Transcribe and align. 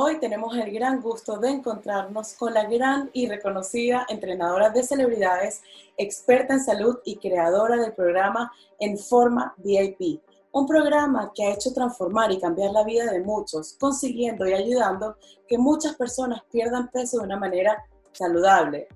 Hoy 0.00 0.20
tenemos 0.20 0.56
el 0.56 0.70
gran 0.70 1.02
gusto 1.02 1.38
de 1.38 1.50
encontrarnos 1.50 2.34
con 2.34 2.54
la 2.54 2.66
gran 2.66 3.10
y 3.12 3.26
reconocida 3.26 4.06
entrenadora 4.08 4.70
de 4.70 4.84
celebridades, 4.84 5.60
experta 5.96 6.54
en 6.54 6.60
salud 6.62 6.98
y 7.04 7.16
creadora 7.16 7.78
del 7.78 7.94
programa 7.94 8.52
En 8.78 8.96
Forma 8.96 9.56
VIP, 9.56 10.22
un 10.52 10.68
programa 10.68 11.32
que 11.34 11.46
ha 11.46 11.54
hecho 11.54 11.72
transformar 11.72 12.30
y 12.30 12.38
cambiar 12.38 12.70
la 12.70 12.84
vida 12.84 13.10
de 13.10 13.22
muchos, 13.22 13.72
consiguiendo 13.72 14.46
y 14.46 14.52
ayudando 14.52 15.16
que 15.48 15.58
muchas 15.58 15.96
personas 15.96 16.44
pierdan 16.48 16.92
peso 16.92 17.18
de 17.18 17.24
una 17.24 17.36
manera 17.36 17.84
saludable. 18.12 18.86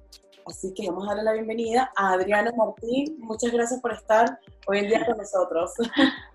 Así 0.46 0.73
que 0.73 0.89
vamos 0.89 1.07
a 1.07 1.16
darle 1.16 1.25
la 1.25 1.32
bienvenida 1.32 1.93
a 1.96 2.12
Adriana 2.12 2.53
Martín. 2.57 3.16
Muchas 3.19 3.50
gracias 3.50 3.80
por 3.80 3.93
estar 3.93 4.39
hoy 4.69 4.79
en 4.79 4.87
día 4.87 5.05
con 5.05 5.16
nosotros. 5.16 5.73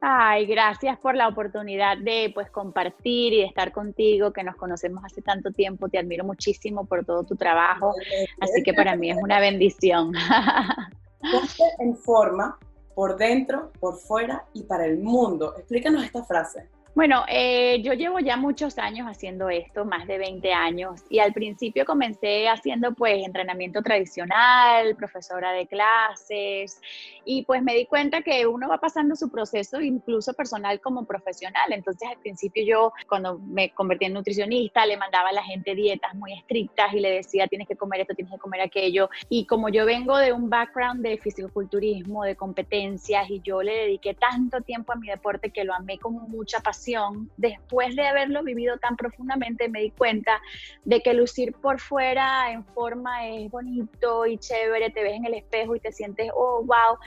Ay, 0.00 0.46
gracias 0.46 0.96
por 0.98 1.16
la 1.16 1.26
oportunidad 1.26 1.98
de 1.98 2.30
pues 2.32 2.50
compartir 2.50 3.32
y 3.32 3.38
de 3.38 3.46
estar 3.46 3.72
contigo, 3.72 4.32
que 4.32 4.44
nos 4.44 4.54
conocemos 4.56 5.04
hace 5.04 5.22
tanto 5.22 5.50
tiempo. 5.50 5.88
Te 5.88 5.98
admiro 5.98 6.24
muchísimo 6.24 6.86
por 6.86 7.04
todo 7.04 7.24
tu 7.24 7.34
trabajo, 7.34 7.94
así 8.40 8.62
que 8.62 8.74
para 8.74 8.94
mí 8.96 9.10
es 9.10 9.18
una 9.20 9.40
bendición. 9.40 10.12
Ponte 11.20 11.64
en 11.80 11.96
forma 11.96 12.58
por 12.94 13.16
dentro, 13.16 13.72
por 13.80 13.96
fuera 13.96 14.44
y 14.54 14.62
para 14.62 14.84
el 14.86 14.98
mundo. 14.98 15.54
Explícanos 15.56 16.04
esta 16.04 16.22
frase. 16.24 16.68
Bueno, 16.98 17.24
eh, 17.28 17.80
yo 17.84 17.92
llevo 17.92 18.18
ya 18.18 18.36
muchos 18.36 18.76
años 18.76 19.06
haciendo 19.06 19.48
esto, 19.50 19.84
más 19.84 20.08
de 20.08 20.18
20 20.18 20.52
años, 20.52 21.04
y 21.08 21.20
al 21.20 21.32
principio 21.32 21.84
comencé 21.84 22.48
haciendo 22.48 22.92
pues 22.92 23.24
entrenamiento 23.24 23.82
tradicional, 23.82 24.96
profesora 24.96 25.52
de 25.52 25.68
clases, 25.68 26.80
y 27.24 27.44
pues 27.44 27.62
me 27.62 27.76
di 27.76 27.86
cuenta 27.86 28.22
que 28.22 28.48
uno 28.48 28.68
va 28.68 28.78
pasando 28.78 29.14
su 29.14 29.30
proceso 29.30 29.80
incluso 29.80 30.32
personal 30.32 30.80
como 30.80 31.04
profesional. 31.04 31.72
Entonces 31.72 32.08
al 32.08 32.18
principio 32.18 32.64
yo 32.64 32.92
cuando 33.08 33.38
me 33.38 33.70
convertí 33.70 34.06
en 34.06 34.14
nutricionista 34.14 34.84
le 34.84 34.96
mandaba 34.96 35.28
a 35.28 35.32
la 35.34 35.44
gente 35.44 35.76
dietas 35.76 36.16
muy 36.16 36.32
estrictas 36.32 36.92
y 36.94 36.98
le 36.98 37.12
decía 37.12 37.46
tienes 37.46 37.68
que 37.68 37.76
comer 37.76 38.00
esto, 38.00 38.14
tienes 38.16 38.34
que 38.34 38.40
comer 38.40 38.62
aquello. 38.62 39.08
Y 39.28 39.46
como 39.46 39.68
yo 39.68 39.86
vengo 39.86 40.18
de 40.18 40.32
un 40.32 40.50
background 40.50 41.02
de 41.02 41.16
fisicoculturismo, 41.18 42.24
de 42.24 42.34
competencias, 42.34 43.30
y 43.30 43.40
yo 43.40 43.62
le 43.62 43.72
dediqué 43.72 44.14
tanto 44.14 44.62
tiempo 44.62 44.90
a 44.92 44.96
mi 44.96 45.06
deporte 45.06 45.50
que 45.50 45.62
lo 45.62 45.74
amé 45.74 45.98
con 45.98 46.14
mucha 46.28 46.58
pasión, 46.58 46.87
después 47.36 47.96
de 47.96 48.06
haberlo 48.06 48.42
vivido 48.42 48.78
tan 48.78 48.96
profundamente, 48.96 49.68
me 49.68 49.80
di 49.80 49.90
cuenta 49.90 50.40
de 50.84 51.00
que 51.00 51.14
lucir 51.14 51.52
por 51.54 51.80
fuera 51.80 52.52
en 52.52 52.64
forma 52.64 53.26
es 53.26 53.50
bonito 53.50 54.26
y 54.26 54.38
chévere, 54.38 54.90
te 54.90 55.02
ves 55.02 55.14
en 55.14 55.26
el 55.26 55.34
espejo 55.34 55.76
y 55.76 55.80
te 55.80 55.92
sientes, 55.92 56.30
oh, 56.34 56.62
wow, 56.64 56.98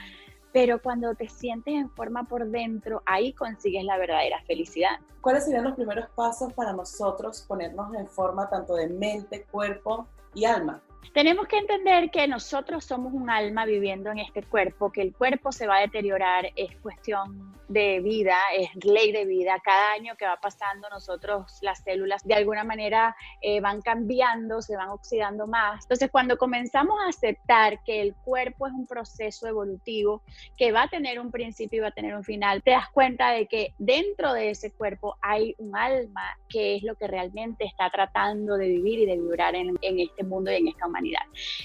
pero 0.52 0.80
cuando 0.80 1.14
te 1.14 1.28
sientes 1.28 1.74
en 1.74 1.90
forma 1.90 2.24
por 2.24 2.46
dentro, 2.46 3.02
ahí 3.06 3.32
consigues 3.32 3.84
la 3.84 3.96
verdadera 3.96 4.42
felicidad. 4.46 5.00
¿Cuáles 5.20 5.44
serían 5.44 5.64
los 5.64 5.74
primeros 5.74 6.08
pasos 6.10 6.52
para 6.52 6.72
nosotros 6.72 7.44
ponernos 7.46 7.94
en 7.94 8.08
forma 8.08 8.48
tanto 8.48 8.74
de 8.74 8.88
mente, 8.88 9.44
cuerpo 9.44 10.06
y 10.34 10.44
alma? 10.44 10.82
Tenemos 11.14 11.46
que 11.46 11.58
entender 11.58 12.10
que 12.10 12.26
nosotros 12.26 12.84
somos 12.84 13.12
un 13.12 13.28
alma 13.28 13.66
viviendo 13.66 14.10
en 14.10 14.18
este 14.18 14.42
cuerpo, 14.42 14.90
que 14.90 15.02
el 15.02 15.14
cuerpo 15.14 15.52
se 15.52 15.66
va 15.66 15.76
a 15.76 15.80
deteriorar, 15.80 16.50
es 16.56 16.74
cuestión 16.78 17.52
de 17.72 18.00
vida, 18.00 18.36
es 18.56 18.68
ley 18.84 19.12
de 19.12 19.24
vida. 19.24 19.58
Cada 19.64 19.92
año 19.92 20.14
que 20.16 20.26
va 20.26 20.36
pasando 20.36 20.88
nosotros 20.90 21.58
las 21.62 21.82
células 21.82 22.22
de 22.24 22.34
alguna 22.34 22.64
manera 22.64 23.16
eh, 23.40 23.60
van 23.60 23.80
cambiando, 23.80 24.60
se 24.60 24.76
van 24.76 24.90
oxidando 24.90 25.46
más. 25.46 25.84
Entonces 25.84 26.10
cuando 26.10 26.36
comenzamos 26.36 26.98
a 27.00 27.08
aceptar 27.08 27.82
que 27.84 28.02
el 28.02 28.14
cuerpo 28.14 28.66
es 28.66 28.72
un 28.72 28.86
proceso 28.86 29.46
evolutivo, 29.46 30.22
que 30.56 30.72
va 30.72 30.82
a 30.82 30.88
tener 30.88 31.18
un 31.18 31.30
principio 31.30 31.78
y 31.78 31.80
va 31.80 31.88
a 31.88 31.92
tener 31.92 32.14
un 32.14 32.24
final, 32.24 32.62
te 32.62 32.72
das 32.72 32.90
cuenta 32.90 33.30
de 33.30 33.46
que 33.46 33.74
dentro 33.78 34.32
de 34.34 34.50
ese 34.50 34.70
cuerpo 34.72 35.16
hay 35.22 35.54
un 35.58 35.76
alma 35.76 36.36
que 36.48 36.76
es 36.76 36.82
lo 36.82 36.94
que 36.96 37.06
realmente 37.06 37.64
está 37.64 37.90
tratando 37.90 38.56
de 38.56 38.68
vivir 38.68 39.00
y 39.00 39.06
de 39.06 39.16
vibrar 39.16 39.54
en, 39.54 39.78
en 39.80 40.00
este 40.00 40.24
mundo 40.24 40.52
y 40.52 40.56
en 40.56 40.68
esta 40.68 40.88
humanidad. 40.92 41.22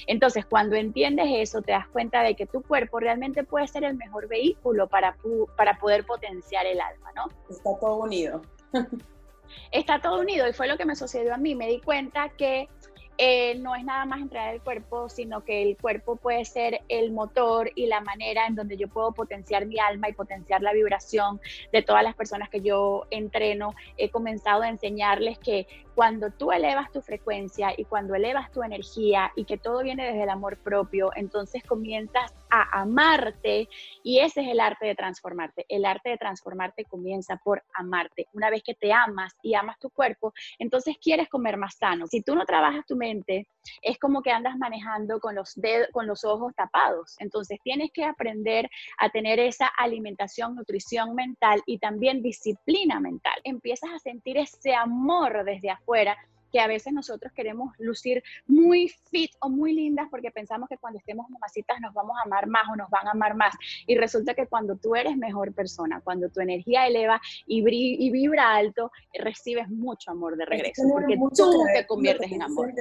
Entonces, 0.08 0.45
cuando 0.45 0.75
entiendes 0.75 1.28
eso, 1.29 1.62
te 1.62 1.74
das 1.74 1.88
cuenta 1.90 2.24
de 2.24 2.35
que 2.35 2.46
tu 2.46 2.62
cuerpo 2.62 3.00
realmente 3.00 3.44
puede 3.44 3.68
ser 3.68 3.84
el 3.84 3.96
mejor 3.96 4.28
vehículo 4.28 4.88
para, 4.88 5.18
para 5.56 5.78
poder 5.78 6.06
potenciar 6.06 6.66
el 6.66 6.79
alma, 6.79 7.12
¿no? 7.16 7.25
Está 7.50 7.78
todo 7.79 7.97
unido. 7.97 8.41
Está 9.72 10.02
todo 10.02 10.19
unido 10.19 10.47
y 10.47 10.53
fue 10.53 10.68
lo 10.68 10.78
que 10.78 10.85
me 10.85 10.96
sucedió 10.96 11.34
a 11.34 11.38
mí. 11.38 11.56
Me 11.56 11.68
di 11.68 11.79
cuenta 11.81 12.29
que 12.29 12.69
eh, 13.17 13.55
no 13.55 13.75
es 13.75 13.83
nada 13.83 14.05
más 14.05 14.22
entrenar 14.22 14.53
el 14.53 14.61
cuerpo, 14.61 15.09
sino 15.09 15.44
que 15.44 15.63
el 15.63 15.78
cuerpo 15.78 16.17
puede 16.17 16.45
ser 16.45 16.81
el 16.88 17.11
motor 17.11 17.72
y 17.75 17.88
la 17.88 18.01
manera 18.01 18.45
en 18.45 18.55
donde 18.55 18.78
yo 18.78 18.88
puedo 18.88 19.11
potenciar 19.11 19.66
mi 19.66 19.79
alma 19.79 20.09
y 20.09 20.13
potenciar 20.13 20.61
la 20.61 20.73
vibración 20.73 21.41
de 21.72 21.81
todas 21.81 22.03
las 22.03 22.16
personas 22.16 22.50
que 22.50 22.61
yo 22.61 23.07
entreno. 23.09 23.73
He 23.97 24.09
comenzado 24.09 24.61
a 24.61 24.69
enseñarles 24.69 25.39
que 25.39 25.67
cuando 25.95 26.29
tú 26.29 26.51
elevas 26.51 26.91
tu 26.91 27.01
frecuencia 27.01 27.73
y 27.75 27.85
cuando 27.85 28.13
elevas 28.13 28.51
tu 28.51 28.61
energía 28.61 29.31
y 29.35 29.45
que 29.45 29.57
todo 29.57 29.81
viene 29.81 30.05
desde 30.05 30.23
el 30.23 30.29
amor 30.29 30.57
propio, 30.57 31.09
entonces 31.16 31.63
comienzas 31.63 32.35
a 32.50 32.81
amarte 32.81 33.68
y 34.03 34.19
ese 34.19 34.41
es 34.41 34.47
el 34.47 34.59
arte 34.59 34.85
de 34.85 34.96
transformarte. 34.96 35.66
El 35.69 35.85
arte 35.85 36.09
de 36.09 36.18
transformarte 36.18 36.85
comienza 36.85 37.38
por 37.44 37.63
amarte. 37.74 38.28
Una 38.34 38.50
vez 38.50 38.63
que 38.63 38.74
te 38.74 38.94
amas 38.94 39.35
y 39.41 39.56
amas 39.56 39.78
tu 39.80 39.90
cuerpo, 39.90 40.34
entonces 40.59 40.97
quieres 41.02 41.30
comer 41.30 41.58
más 41.58 41.75
sano. 41.78 42.08
Si 42.08 42.22
tú 42.22 42.35
no 42.35 42.46
trabajas 42.46 42.85
tu 42.85 42.96
mente, 42.96 43.47
es 43.81 43.97
como 44.00 44.22
que 44.22 44.31
andas 44.31 44.58
manejando 44.58 45.19
con 45.19 45.35
los 45.35 45.53
dedos, 45.56 45.88
con 45.91 46.08
los 46.08 46.24
ojos 46.24 46.53
tapados. 46.56 47.16
Entonces 47.19 47.59
tienes 47.63 47.91
que 47.91 48.03
aprender 48.03 48.69
a 49.00 49.09
tener 49.09 49.40
esa 49.40 49.68
alimentación, 49.78 50.56
nutrición 50.56 51.16
mental 51.16 51.62
y 51.66 51.79
también 51.79 52.22
disciplina 52.22 53.00
mental. 53.00 53.40
Empiezas 53.44 53.90
a 53.94 54.00
sentir 54.00 54.38
ese 54.38 54.74
amor 54.74 55.44
desde 55.44 55.69
afuera 55.69 56.18
que 56.52 56.59
a 56.59 56.68
veces 56.68 56.94
nosotros 56.94 57.31
queremos 57.34 57.74
lucir 57.80 58.24
muy 58.46 58.90
fit 59.12 59.31
o 59.40 59.50
muy 59.50 59.74
lindas 59.74 60.08
porque 60.09 60.31
pensamos 60.31 60.69
que 60.69 60.78
cuando 60.78 61.00
estemos 61.00 61.30
mamacitas 61.30 61.80
nos 61.81 61.94
vamos 61.94 62.16
a 62.18 62.25
amar 62.25 62.47
más 62.47 62.69
o 62.72 62.75
nos 62.75 62.90
van 62.90 63.08
a 63.08 63.12
amar 63.12 63.35
más. 63.35 63.53
Y 63.85 63.96
resulta 63.96 64.34
que 64.34 64.47
cuando 64.47 64.75
tú 64.75 64.96
eres 64.96 65.18
mejor 65.18 65.53
persona, 65.53 66.02
cuando 66.03 66.30
tu 66.30 66.40
energía 66.40 66.88
eleva 66.88 67.22
y, 67.46 67.63
y 67.68 68.09
vibra 68.12 68.56
alto, 68.56 68.91
recibes 69.13 69.69
mucho 69.69 70.12
amor 70.12 70.38
de 70.38 70.46
regreso 70.46 70.84
porque 70.91 71.18
tú 71.35 71.63
te 71.74 71.85
conviertes 71.85 72.31
en 72.31 72.41
amor. 72.41 72.74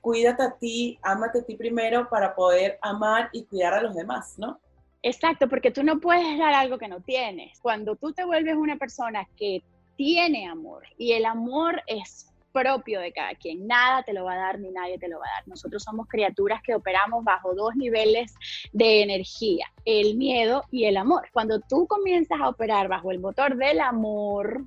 cuídate 0.00 0.42
a 0.42 0.56
ti, 0.56 0.98
ámate 1.02 1.40
a 1.40 1.44
ti 1.44 1.56
primero 1.56 2.08
para 2.08 2.34
poder 2.34 2.78
amar 2.82 3.28
y 3.32 3.44
cuidar 3.44 3.74
a 3.74 3.82
los 3.82 3.94
demás, 3.94 4.34
¿no? 4.38 4.60
Exacto, 5.02 5.48
porque 5.48 5.72
tú 5.72 5.82
no 5.82 5.98
puedes 5.98 6.38
dar 6.38 6.54
algo 6.54 6.78
que 6.78 6.88
no 6.88 7.00
tienes. 7.00 7.58
Cuando 7.60 7.96
tú 7.96 8.12
te 8.12 8.24
vuelves 8.24 8.54
una 8.54 8.76
persona 8.76 9.26
que 9.36 9.62
tiene 9.96 10.46
amor 10.46 10.84
y 10.96 11.12
el 11.12 11.24
amor 11.24 11.82
es 11.86 12.31
propio 12.52 13.00
de 13.00 13.12
cada 13.12 13.34
quien. 13.34 13.66
Nada 13.66 14.02
te 14.02 14.12
lo 14.12 14.24
va 14.24 14.34
a 14.34 14.36
dar 14.36 14.58
ni 14.58 14.70
nadie 14.70 14.98
te 14.98 15.08
lo 15.08 15.18
va 15.18 15.26
a 15.26 15.38
dar. 15.38 15.48
Nosotros 15.48 15.82
somos 15.82 16.06
criaturas 16.08 16.62
que 16.62 16.74
operamos 16.74 17.24
bajo 17.24 17.54
dos 17.54 17.74
niveles 17.76 18.34
de 18.72 19.02
energía, 19.02 19.66
el 19.84 20.16
miedo 20.16 20.64
y 20.70 20.84
el 20.84 20.96
amor. 20.96 21.28
Cuando 21.32 21.60
tú 21.60 21.86
comienzas 21.86 22.40
a 22.40 22.48
operar 22.48 22.88
bajo 22.88 23.10
el 23.10 23.20
motor 23.20 23.56
del 23.56 23.80
amor, 23.80 24.64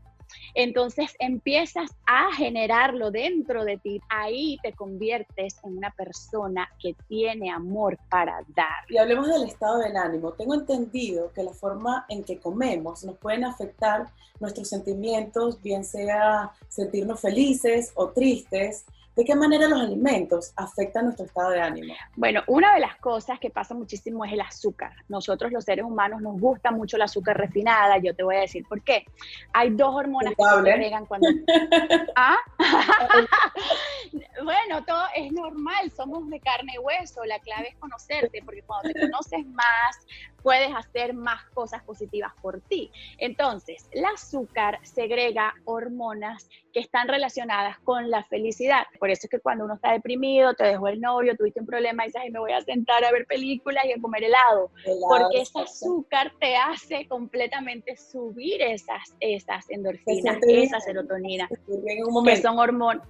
entonces 0.54 1.16
empiezas 1.20 1.92
a 2.06 2.34
generarlo 2.34 3.12
dentro 3.12 3.66
de 3.66 3.78
ti. 3.78 4.02
Ahí 4.10 4.58
te 4.64 4.74
conviertes 4.74 5.58
en 5.64 5.78
una 5.78 5.92
persona 5.92 6.70
que 6.80 6.96
tiene 7.08 7.52
amor 7.52 7.98
para 8.10 8.44
dar. 8.56 8.90
Y 8.90 8.98
hablemos 8.98 9.28
del 9.28 9.44
estado 9.44 9.80
del 9.80 9.96
ánimo. 9.98 10.34
Tengo 10.34 10.54
entendido 10.54 11.32
que 11.34 11.44
la 11.44 11.54
forma 11.54 12.06
en 12.10 12.24
que 12.24 12.40
comemos 12.40 13.04
nos 13.04 13.18
pueden 13.18 13.46
afectar 13.46 14.08
nuestros 14.40 14.68
sentimientos, 14.68 15.62
bien 15.62 15.84
sea 15.84 16.52
sentirnos 16.68 17.20
felices 17.20 17.92
o 17.96 18.10
tristes, 18.10 18.86
¿De 19.16 19.24
qué 19.24 19.34
manera 19.34 19.70
los 19.70 19.80
alimentos 19.80 20.52
afectan 20.58 21.06
nuestro 21.06 21.26
estado 21.26 21.52
de 21.52 21.62
ánimo? 21.62 21.94
Bueno, 22.18 22.42
una 22.48 22.74
de 22.74 22.82
las 22.82 22.98
cosas 22.98 23.40
que 23.40 23.50
pasa 23.50 23.74
muchísimo 23.74 24.26
es 24.26 24.34
el 24.34 24.42
azúcar. 24.42 24.92
Nosotros 25.08 25.54
los 25.54 25.64
seres 25.64 25.86
humanos 25.86 26.22
nos 26.22 26.38
gusta 26.38 26.72
mucho 26.72 26.98
el 26.98 27.04
azúcar 27.04 27.38
refinada. 27.38 27.98
Yo 27.98 28.14
te 28.14 28.24
voy 28.24 28.36
a 28.36 28.42
decir 28.42 28.66
por 28.68 28.82
qué. 28.82 29.06
Hay 29.54 29.70
dos 29.70 29.96
hormonas 29.96 30.34
que 30.36 30.44
se 30.44 30.50
agregan 30.50 31.06
cuando... 31.06 31.30
¿Ah? 32.18 32.38
bueno, 34.44 34.84
todo 34.86 35.06
es 35.16 35.32
normal. 35.32 35.92
Somos 35.96 36.30
de 36.30 36.42
carne 36.42 36.74
y 36.76 36.80
hueso. 36.80 37.24
La 37.24 37.40
clave 37.40 37.70
es 37.70 37.76
conocerte, 37.78 38.42
porque 38.44 38.64
cuando 38.64 38.92
te 38.92 39.00
conoces 39.00 39.46
más, 39.46 40.06
puedes 40.46 40.70
hacer 40.76 41.16
más 41.16 41.44
cosas 41.56 41.82
positivas 41.84 42.32
por 42.40 42.62
ti. 42.62 42.92
Entonces, 43.18 43.90
el 43.92 44.06
azúcar 44.06 44.78
segrega 44.84 45.56
hormonas 45.66 46.48
que 46.72 46.82
están 46.82 47.08
relacionadas 47.08 47.80
con 47.80 48.12
la 48.12 48.24
felicidad. 48.26 48.84
Por 49.00 49.10
eso 49.10 49.22
es 49.24 49.32
que 49.32 49.40
cuando 49.40 49.66
uno 49.66 49.74
está 49.74 49.94
deprimido, 49.94 50.54
te 50.54 50.66
dejó 50.66 50.88
el 50.88 51.02
novio, 51.02 51.36
tuviste 51.36 51.62
un 51.62 51.66
problema 51.66 52.04
y 52.04 52.10
dices, 52.10 52.22
Ay, 52.24 52.30
me 52.30 52.38
voy 52.38 52.52
a 52.52 52.62
sentar 52.62 53.04
a 53.04 53.12
ver 53.12 53.26
películas 53.26 53.86
y 53.86 53.94
a 53.94 54.00
comer 54.00 54.26
helado. 54.26 54.70
porque 55.10 55.42
ese 55.42 55.62
azúcar 55.62 56.32
te 56.40 56.56
hace 56.56 57.08
completamente 57.08 57.98
subir 57.98 58.62
esas, 58.62 59.16
esas 59.20 59.68
endorfinas, 59.72 60.38
esa 60.48 60.80
serotonina, 60.80 61.50
que 61.50 62.38
son 62.38 62.60
hormonas 62.60 63.08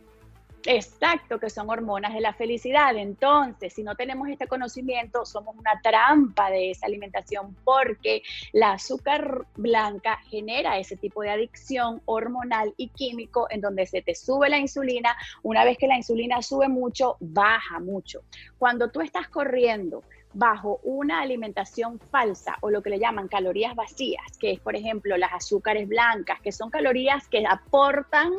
Exacto, 0.68 1.40
que 1.40 1.52
son 1.52 1.70
hormonas 1.70 2.14
de 2.14 2.22
la 2.22 2.34
felicidad. 2.34 2.96
Entonces, 2.96 3.74
si 3.74 3.84
no 3.84 3.96
tenemos 3.96 4.28
este 4.30 4.48
conocimiento, 4.48 5.24
somos 5.26 5.56
una 5.56 5.80
trampa 5.84 6.50
de 6.50 6.72
esa 6.72 6.88
alimentación 6.88 7.56
porque 7.64 8.24
la 8.52 8.72
azúcar 8.74 9.46
blanca 9.56 10.20
genera 10.30 10.80
ese 10.80 10.98
tipo 10.98 11.22
de 11.22 11.30
adicción 11.30 12.02
hormonal 12.06 12.74
y 12.78 12.90
químico 12.90 13.46
en 13.52 13.62
donde 13.62 13.86
se 13.86 14.02
te 14.02 14.16
sube 14.16 14.50
la 14.50 14.58
insulina. 14.58 15.16
Una 15.44 15.64
vez 15.64 15.78
que 15.78 15.88
la 15.88 15.98
insulina 15.98 16.42
sube 16.42 16.68
mucho, 16.68 17.18
baja 17.20 17.80
mucho. 17.80 18.24
Cuando 18.58 18.90
tú 18.90 19.02
estás 19.02 19.28
corriendo, 19.28 20.04
bajo 20.36 20.82
una 20.84 21.22
alimentación 21.22 21.98
falsa 22.12 22.58
o 22.62 22.70
lo 22.70 22.84
que 22.84 22.90
le 22.90 23.00
llaman 23.00 23.30
calorías 23.30 23.74
vacías, 23.74 24.38
que 24.38 24.52
es 24.52 24.60
por 24.60 24.76
ejemplo 24.76 25.18
las 25.18 25.34
azúcares 25.34 25.88
blancas, 25.88 26.42
que 26.42 26.52
son 26.52 26.70
calorías 26.70 27.28
que 27.30 27.46
aportan, 27.48 28.32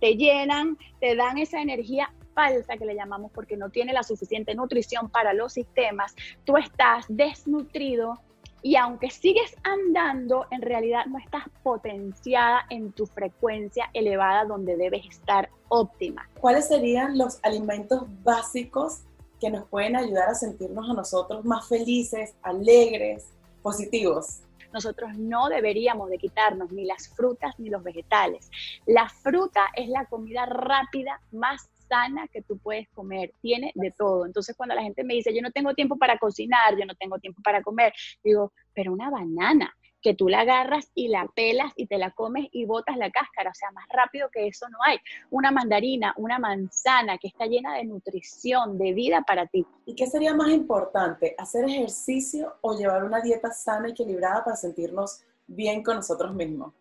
te 0.00 0.14
llenan, 0.14 0.78
te 1.00 1.16
dan 1.16 1.38
esa 1.38 1.60
energía 1.60 2.12
falsa 2.34 2.76
que 2.76 2.86
le 2.86 2.94
llamamos 2.94 3.32
porque 3.32 3.56
no 3.56 3.68
tiene 3.68 3.92
la 3.92 4.04
suficiente 4.04 4.54
nutrición 4.54 5.10
para 5.10 5.34
los 5.34 5.52
sistemas, 5.52 6.14
tú 6.44 6.56
estás 6.56 7.06
desnutrido 7.08 8.20
y 8.62 8.76
aunque 8.76 9.10
sigues 9.10 9.56
andando, 9.64 10.46
en 10.50 10.62
realidad 10.62 11.06
no 11.06 11.18
estás 11.18 11.44
potenciada 11.64 12.66
en 12.70 12.92
tu 12.92 13.06
frecuencia 13.06 13.90
elevada 13.92 14.44
donde 14.44 14.76
debes 14.76 15.04
estar 15.06 15.50
óptima. 15.68 16.28
¿Cuáles 16.38 16.68
serían 16.68 17.18
los 17.18 17.40
alimentos 17.42 18.04
básicos 18.22 19.00
que 19.40 19.50
nos 19.50 19.66
pueden 19.68 19.96
ayudar 19.96 20.28
a 20.28 20.34
sentirnos 20.34 20.88
a 20.88 20.94
nosotros 20.94 21.44
más 21.44 21.68
felices, 21.68 22.34
alegres, 22.42 23.26
positivos. 23.62 24.42
Nosotros 24.72 25.16
no 25.18 25.48
deberíamos 25.48 26.10
de 26.10 26.18
quitarnos 26.18 26.70
ni 26.70 26.84
las 26.84 27.08
frutas 27.08 27.58
ni 27.58 27.70
los 27.70 27.82
vegetales. 27.82 28.50
La 28.86 29.08
fruta 29.08 29.62
es 29.74 29.88
la 29.88 30.06
comida 30.06 30.46
rápida 30.46 31.20
más 31.32 31.68
sana 31.88 32.28
que 32.28 32.42
tú 32.42 32.56
puedes 32.58 32.88
comer, 32.90 33.32
tiene 33.42 33.72
de 33.74 33.90
todo. 33.90 34.24
Entonces 34.24 34.56
cuando 34.56 34.76
la 34.76 34.82
gente 34.82 35.02
me 35.02 35.14
dice, 35.14 35.34
yo 35.34 35.42
no 35.42 35.50
tengo 35.50 35.74
tiempo 35.74 35.96
para 35.96 36.18
cocinar, 36.18 36.78
yo 36.78 36.86
no 36.86 36.94
tengo 36.94 37.18
tiempo 37.18 37.42
para 37.42 37.62
comer, 37.62 37.92
digo, 38.22 38.52
pero 38.72 38.92
una 38.92 39.10
banana, 39.10 39.74
que 40.00 40.14
tú 40.14 40.28
la 40.28 40.40
agarras 40.40 40.90
y 40.94 41.08
la 41.08 41.26
pelas 41.34 41.72
y 41.76 41.86
te 41.86 41.98
la 41.98 42.10
comes 42.10 42.48
y 42.52 42.64
botas 42.64 42.96
la 42.96 43.10
cáscara. 43.10 43.50
O 43.50 43.54
sea, 43.54 43.70
más 43.72 43.86
rápido 43.90 44.28
que 44.30 44.46
eso 44.46 44.68
no 44.68 44.78
hay. 44.82 44.98
Una 45.30 45.50
mandarina, 45.50 46.14
una 46.16 46.38
manzana 46.38 47.18
que 47.18 47.28
está 47.28 47.46
llena 47.46 47.74
de 47.74 47.84
nutrición, 47.84 48.78
de 48.78 48.92
vida 48.92 49.22
para 49.26 49.46
ti. 49.46 49.66
¿Y 49.86 49.94
qué 49.94 50.06
sería 50.06 50.34
más 50.34 50.50
importante, 50.50 51.34
hacer 51.38 51.64
ejercicio 51.64 52.56
o 52.60 52.76
llevar 52.76 53.04
una 53.04 53.20
dieta 53.20 53.50
sana 53.52 53.88
y 53.88 53.92
equilibrada 53.92 54.44
para 54.44 54.56
sentirnos 54.56 55.22
bien 55.46 55.82
con 55.82 55.96
nosotros 55.96 56.34
mismos? 56.34 56.72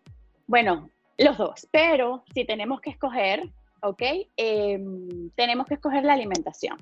Bueno, 0.47 0.89
los 1.17 1.37
dos, 1.37 1.67
pero 1.71 2.23
si 2.33 2.45
tenemos 2.45 2.81
que 2.81 2.91
escoger, 2.91 3.43
¿ok? 3.81 4.01
Em, 4.37 5.29
tenemos 5.31 5.67
que 5.67 5.75
escoger 5.75 6.03
la 6.03 6.13
alimentación, 6.13 6.77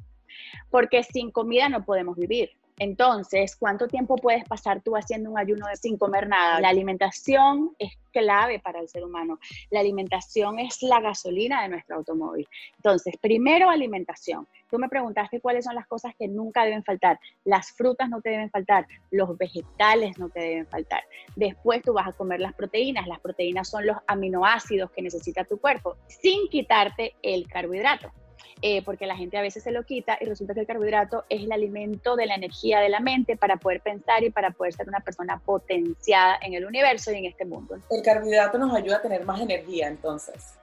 porque 0.69 1.03
sin 1.03 1.31
comida 1.31 1.69
no 1.69 1.83
podemos 1.83 2.15
vivir. 2.17 2.51
Entonces, 2.79 3.55
¿cuánto 3.55 3.87
tiempo 3.87 4.15
puedes 4.15 4.43
pasar 4.45 4.81
tú 4.81 4.95
haciendo 4.95 5.31
un 5.31 5.39
ayuno 5.39 5.65
sin 5.81 5.97
comer 5.97 6.27
nada? 6.27 6.59
La 6.61 6.69
alimentación 6.69 7.75
es 7.79 7.97
clave 8.11 8.59
para 8.59 8.79
el 8.79 8.87
ser 8.87 9.03
humano. 9.03 9.39
La 9.71 9.79
alimentación 9.79 10.59
es 10.59 10.81
la 10.83 10.99
gasolina 11.01 11.63
de 11.63 11.69
nuestro 11.69 11.95
automóvil. 11.95 12.47
Entonces, 12.75 13.15
primero 13.19 13.69
alimentación. 13.69 14.47
Tú 14.69 14.77
me 14.77 14.89
preguntaste 14.89 15.39
cuáles 15.39 15.65
son 15.65 15.75
las 15.75 15.87
cosas 15.87 16.13
que 16.17 16.27
nunca 16.27 16.65
deben 16.65 16.83
faltar. 16.83 17.19
Las 17.45 17.71
frutas 17.71 18.09
no 18.09 18.21
te 18.21 18.29
deben 18.29 18.51
faltar, 18.51 18.85
los 19.09 19.37
vegetales 19.37 20.19
no 20.19 20.29
te 20.29 20.41
deben 20.41 20.67
faltar. 20.67 21.03
Después 21.35 21.81
tú 21.81 21.93
vas 21.93 22.07
a 22.07 22.13
comer 22.13 22.41
las 22.41 22.53
proteínas. 22.53 23.07
Las 23.07 23.19
proteínas 23.19 23.69
son 23.69 23.87
los 23.87 23.97
aminoácidos 24.05 24.91
que 24.91 25.01
necesita 25.01 25.43
tu 25.45 25.59
cuerpo, 25.59 25.97
sin 26.07 26.47
quitarte 26.49 27.15
el 27.23 27.47
carbohidrato. 27.47 28.11
Eh, 28.61 28.81
porque 28.83 29.05
la 29.05 29.15
gente 29.15 29.37
a 29.37 29.41
veces 29.41 29.63
se 29.63 29.71
lo 29.71 29.83
quita 29.83 30.17
y 30.19 30.25
resulta 30.25 30.53
que 30.53 30.61
el 30.61 30.67
carbohidrato 30.67 31.25
es 31.29 31.43
el 31.43 31.51
alimento 31.51 32.15
de 32.15 32.25
la 32.25 32.35
energía 32.35 32.79
de 32.79 32.89
la 32.89 32.99
mente 32.99 33.37
para 33.37 33.57
poder 33.57 33.81
pensar 33.81 34.23
y 34.23 34.31
para 34.31 34.51
poder 34.51 34.73
ser 34.73 34.87
una 34.87 34.99
persona 34.99 35.39
potenciada 35.39 36.39
en 36.41 36.53
el 36.55 36.65
universo 36.65 37.11
y 37.11 37.17
en 37.17 37.25
este 37.25 37.45
mundo. 37.45 37.77
El 37.91 38.01
carbohidrato 38.01 38.57
nos 38.57 38.73
ayuda 38.75 38.97
a 38.97 39.01
tener 39.01 39.25
más 39.25 39.41
energía 39.41 39.87
entonces. 39.87 40.55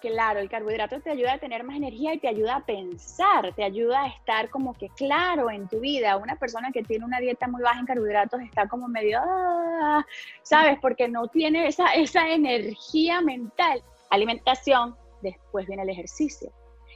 Claro, 0.00 0.40
el 0.40 0.50
carbohidrato 0.50 1.00
te 1.00 1.10
ayuda 1.10 1.34
a 1.34 1.38
tener 1.38 1.62
más 1.62 1.76
energía 1.76 2.12
y 2.12 2.18
te 2.18 2.26
ayuda 2.26 2.56
a 2.56 2.66
pensar, 2.66 3.54
te 3.54 3.62
ayuda 3.62 4.02
a 4.02 4.08
estar 4.08 4.50
como 4.50 4.74
que 4.74 4.88
claro 4.88 5.48
en 5.48 5.68
tu 5.68 5.78
vida. 5.78 6.16
Una 6.16 6.34
persona 6.34 6.72
que 6.72 6.82
tiene 6.82 7.04
una 7.04 7.20
dieta 7.20 7.46
muy 7.46 7.62
baja 7.62 7.78
en 7.78 7.86
carbohidratos 7.86 8.40
está 8.40 8.66
como 8.66 8.88
medio, 8.88 9.20
ah", 9.22 10.04
¿sabes? 10.42 10.76
Porque 10.82 11.06
no 11.06 11.28
tiene 11.28 11.68
esa, 11.68 11.94
esa 11.94 12.28
energía 12.28 13.20
mental. 13.20 13.80
Alimentación, 14.10 14.96
después 15.22 15.68
viene 15.68 15.84
el 15.84 15.90
ejercicio 15.90 16.50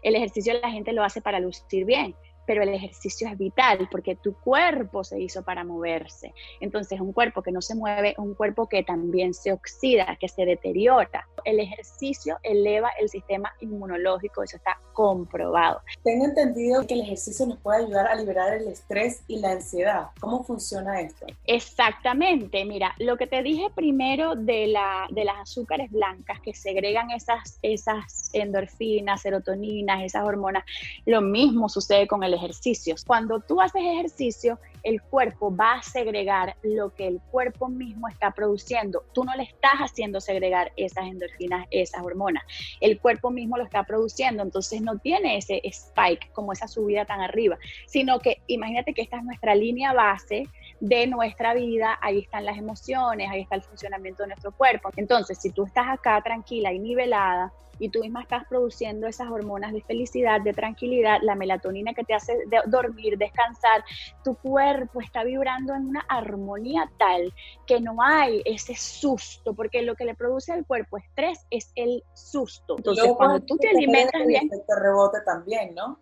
el 0.09 0.17
ejercicio 0.17 0.55
la 0.61 0.71
gente 0.71 0.93
lo 0.93 1.03
hace 1.03 1.21
para 1.21 1.41
lucir 1.41 1.85
bien, 1.85 2.15
pero 2.47 2.63
el 2.63 2.71
ejercicio 2.71 3.29
es 3.29 3.37
vital 3.37 3.89
porque 3.91 4.15
tu 4.15 4.35
cuerpo 4.35 5.05
se 5.05 5.21
hizo 5.21 5.43
para 5.43 5.65
moverse. 5.65 6.33
Entonces, 6.61 7.01
un 7.01 7.13
cuerpo 7.13 7.43
que 7.43 7.53
no 7.53 7.61
se 7.61 7.75
mueve 7.75 8.11
es 8.11 8.19
un 8.19 8.35
cuerpo 8.35 8.69
que 8.69 8.83
también 8.83 9.35
se 9.35 9.53
oxida, 9.53 10.17
que 10.21 10.29
se 10.29 10.45
deteriora. 10.45 11.27
El 11.45 11.61
ejercicio 11.61 12.39
eleva 12.43 12.91
el 13.01 13.09
sistema 13.09 13.53
inmunológico, 13.61 14.43
eso 14.43 14.57
está 14.57 14.79
comprobado. 14.93 15.81
Tengo 16.03 16.25
entendido 16.25 16.87
que 16.87 16.95
el 16.95 17.03
ejercicio 17.03 17.47
nos 17.47 17.59
puede 17.59 17.85
ayudar 17.85 18.07
a 18.07 18.15
liberar 18.15 18.55
el 18.55 18.69
estrés 18.69 19.23
y 19.27 19.41
la 19.41 19.53
ansiedad. 19.53 20.09
¿Cómo 20.21 20.45
funciona 20.45 21.01
esto? 21.01 21.27
Exactamente, 21.45 22.65
mira, 22.65 22.95
lo 22.99 23.17
que 23.17 23.27
te 23.27 23.43
dije 23.43 23.69
primero 23.75 24.35
de, 24.35 24.69
la, 24.69 25.07
de 25.11 25.25
las 25.25 25.37
azúcares 25.37 25.91
blancas 25.91 26.41
que 26.41 26.55
segregan 26.55 27.11
esas, 27.11 27.59
esas 27.63 28.31
endorfinas, 28.33 29.23
serotoninas, 29.23 30.03
esas 30.03 30.25
hormonas, 30.25 30.65
lo 31.05 31.21
mismo 31.21 31.69
sucede 31.69 32.07
con 32.07 32.23
el 32.23 32.35
ejercicio. 32.37 32.95
Cuando 33.07 33.41
tú 33.41 33.61
haces 33.61 33.83
ejercicio, 33.83 34.59
el 34.83 35.03
cuerpo 35.03 35.55
va 35.55 35.75
a 35.75 35.83
segregar 35.83 36.57
lo 36.63 36.95
que 36.95 37.09
el 37.09 37.21
cuerpo 37.33 37.69
mismo 37.69 38.09
está 38.09 38.31
produciendo. 38.31 39.05
Tú 39.13 39.25
no 39.25 39.35
le 39.35 39.43
estás 39.43 39.75
haciendo 39.81 40.21
segregar 40.21 40.73
esas 40.77 41.07
endorfinas, 41.07 41.67
esas 41.71 42.03
hormonas. 42.03 42.45
El 42.81 43.01
cuerpo 43.01 43.31
mismo 43.31 43.57
lo 43.57 43.65
está 43.65 43.83
produciendo, 43.83 44.43
entonces 44.43 44.81
no 44.81 44.99
tiene 44.99 45.39
ese 45.39 45.61
spike 45.65 46.31
como 46.33 46.53
esa 46.53 46.69
subida 46.69 47.05
tan 47.05 47.21
arriba, 47.21 47.59
sino 47.87 48.21
que 48.21 48.43
imagínate 48.47 48.95
que 48.95 49.03
esta 49.03 49.17
es 49.17 49.25
nuestra 49.25 49.55
línea 49.55 49.93
base 49.93 50.47
de 50.81 51.07
nuestra 51.07 51.55
vida, 51.55 51.99
ahí 52.01 52.21
están 52.21 52.45
las 52.45 52.59
emociones, 52.59 53.29
ahí 53.31 53.43
está 53.43 53.55
el 53.55 53.63
funcionamiento 53.63 54.23
de 54.23 54.29
nuestro 54.29 54.53
cuerpo. 54.53 54.91
Entonces, 54.97 55.39
si 55.39 55.51
tú 55.51 55.65
estás 55.65 55.89
acá 55.89 56.21
tranquila 56.23 56.73
y 56.73 56.79
nivelada, 56.79 57.53
y 57.79 57.89
tú 57.91 58.01
misma 58.01 58.23
estás 58.23 58.45
produciendo 58.47 59.07
esas 59.07 59.29
hormonas 59.29 59.73
de 59.73 59.83
felicidad, 59.83 60.41
de 60.41 60.53
tranquilidad, 60.53 61.19
la 61.23 61.35
melatonina 61.35 61.95
que 61.95 62.05
te 62.05 62.15
hace 62.15 62.35
dormir, 62.67 63.19
descansar, 63.19 63.85
tu 64.25 64.35
cuerpo 64.35 65.01
está 65.01 65.25
vibrando 65.25 65.75
en 65.75 65.87
una 65.87 66.01
armonía 66.09 66.91
tal 66.99 67.33
que 67.67 67.81
no 67.81 68.03
hay 68.03 68.43
ese 68.45 68.75
susto, 68.75 69.55
porque 69.55 69.83
lo 69.83 69.95
que 69.95 70.05
le 70.05 70.15
produce 70.15 70.53
al 70.53 70.65
cuerpo 70.65 70.97
estrés 70.99 71.47
es 71.51 71.71
el 71.75 72.03
susto. 72.15 72.77
Entonces, 72.79 73.13
cuando 73.17 73.41
tú 73.41 73.57
te 73.59 73.69
alimentas 73.69 74.27
bien... 74.27 74.49
Te 74.49 74.81
rebote 74.81 75.19
también, 75.25 75.75
¿no? 75.75 75.99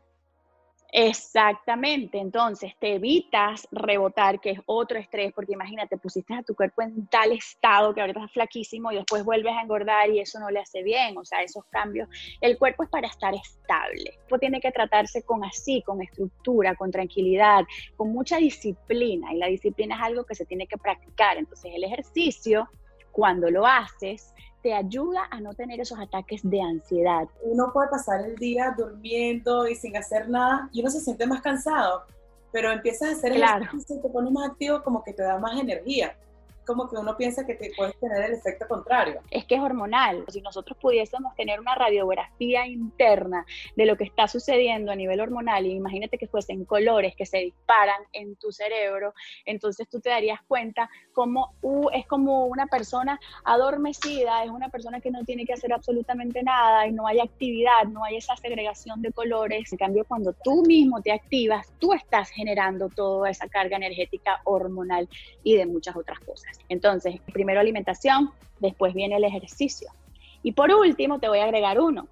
Exactamente, 0.96 2.18
entonces 2.18 2.72
te 2.78 2.94
evitas 2.94 3.66
rebotar, 3.72 4.40
que 4.40 4.50
es 4.50 4.60
otro 4.64 4.96
estrés, 4.96 5.32
porque 5.32 5.54
imagínate, 5.54 5.96
pusiste 5.96 6.34
a 6.34 6.44
tu 6.44 6.54
cuerpo 6.54 6.82
en 6.82 7.08
tal 7.08 7.32
estado 7.32 7.92
que 7.92 8.00
ahorita 8.00 8.20
estás 8.20 8.32
flaquísimo 8.32 8.92
y 8.92 8.94
después 8.94 9.24
vuelves 9.24 9.54
a 9.54 9.62
engordar 9.62 10.08
y 10.10 10.20
eso 10.20 10.38
no 10.38 10.50
le 10.50 10.60
hace 10.60 10.84
bien, 10.84 11.18
o 11.18 11.24
sea, 11.24 11.42
esos 11.42 11.64
cambios, 11.64 12.08
el 12.40 12.56
cuerpo 12.58 12.84
es 12.84 12.90
para 12.90 13.08
estar 13.08 13.34
estable, 13.34 14.20
el 14.30 14.38
tiene 14.38 14.60
que 14.60 14.70
tratarse 14.70 15.24
con 15.24 15.42
así, 15.44 15.82
con 15.82 16.00
estructura, 16.00 16.76
con 16.76 16.92
tranquilidad, 16.92 17.64
con 17.96 18.12
mucha 18.12 18.36
disciplina. 18.36 19.34
Y 19.34 19.38
la 19.38 19.48
disciplina 19.48 19.96
es 19.96 20.02
algo 20.02 20.24
que 20.24 20.36
se 20.36 20.46
tiene 20.46 20.68
que 20.68 20.78
practicar, 20.78 21.38
entonces 21.38 21.72
el 21.74 21.82
ejercicio, 21.82 22.68
cuando 23.14 23.48
lo 23.48 23.64
haces, 23.64 24.34
te 24.60 24.74
ayuda 24.74 25.28
a 25.30 25.40
no 25.40 25.54
tener 25.54 25.80
esos 25.80 25.98
ataques 25.98 26.40
de 26.42 26.60
ansiedad. 26.60 27.28
Uno 27.42 27.70
puede 27.72 27.88
pasar 27.88 28.24
el 28.24 28.34
día 28.36 28.74
durmiendo 28.76 29.68
y 29.68 29.74
sin 29.76 29.96
hacer 29.96 30.28
nada 30.28 30.68
y 30.72 30.80
uno 30.80 30.90
se 30.90 31.00
siente 31.00 31.26
más 31.26 31.40
cansado, 31.40 32.04
pero 32.52 32.70
empiezas 32.70 33.10
a 33.10 33.12
hacer 33.12 33.32
el 33.32 33.42
ejercicio 33.42 33.96
y 33.96 34.02
te 34.02 34.08
pones 34.08 34.32
más 34.32 34.50
activo 34.50 34.82
como 34.82 35.02
que 35.04 35.12
te 35.12 35.22
da 35.22 35.38
más 35.38 35.58
energía 35.58 36.16
como 36.64 36.88
que 36.88 36.96
uno 36.96 37.16
piensa 37.16 37.46
que 37.46 37.54
te 37.54 37.72
puedes 37.76 37.98
tener 37.98 38.24
el 38.24 38.34
efecto 38.34 38.66
contrario. 38.68 39.20
Es 39.30 39.44
que 39.44 39.56
es 39.56 39.60
hormonal. 39.60 40.24
Si 40.28 40.40
nosotros 40.40 40.76
pudiésemos 40.80 41.34
tener 41.34 41.60
una 41.60 41.74
radiografía 41.74 42.66
interna 42.66 43.46
de 43.76 43.86
lo 43.86 43.96
que 43.96 44.04
está 44.04 44.28
sucediendo 44.28 44.92
a 44.92 44.96
nivel 44.96 45.20
hormonal, 45.20 45.66
y 45.66 45.72
imagínate 45.72 46.18
que 46.18 46.26
fuesen 46.26 46.64
colores 46.64 47.14
que 47.16 47.26
se 47.26 47.38
disparan 47.38 48.00
en 48.12 48.36
tu 48.36 48.52
cerebro, 48.52 49.14
entonces 49.44 49.88
tú 49.88 50.00
te 50.00 50.10
darías 50.10 50.40
cuenta 50.46 50.88
como 51.12 51.54
uh, 51.62 51.88
es 51.92 52.06
como 52.06 52.46
una 52.46 52.66
persona 52.66 53.18
adormecida, 53.44 54.44
es 54.44 54.50
una 54.50 54.68
persona 54.68 55.00
que 55.00 55.10
no 55.10 55.24
tiene 55.24 55.44
que 55.44 55.52
hacer 55.52 55.72
absolutamente 55.72 56.42
nada 56.42 56.86
y 56.86 56.92
no 56.92 57.06
hay 57.06 57.20
actividad, 57.20 57.84
no 57.88 58.04
hay 58.04 58.16
esa 58.16 58.36
segregación 58.36 59.02
de 59.02 59.12
colores. 59.12 59.72
En 59.72 59.78
cambio, 59.78 60.04
cuando 60.06 60.32
tú 60.32 60.62
mismo 60.66 61.00
te 61.02 61.12
activas, 61.12 61.72
tú 61.78 61.92
estás 61.92 62.30
generando 62.30 62.88
toda 62.88 63.30
esa 63.30 63.48
carga 63.48 63.76
energética 63.76 64.40
hormonal 64.44 65.08
y 65.42 65.56
de 65.56 65.66
muchas 65.66 65.96
otras 65.96 66.18
cosas. 66.20 66.53
Entonces, 66.68 67.20
primero 67.32 67.60
alimentación, 67.60 68.30
después 68.60 68.94
viene 68.94 69.16
el 69.16 69.24
ejercicio. 69.24 69.88
Y 70.42 70.52
por 70.52 70.70
último, 70.72 71.18
te 71.18 71.28
voy 71.28 71.38
a 71.38 71.44
agregar 71.44 71.80
uno. 71.80 72.08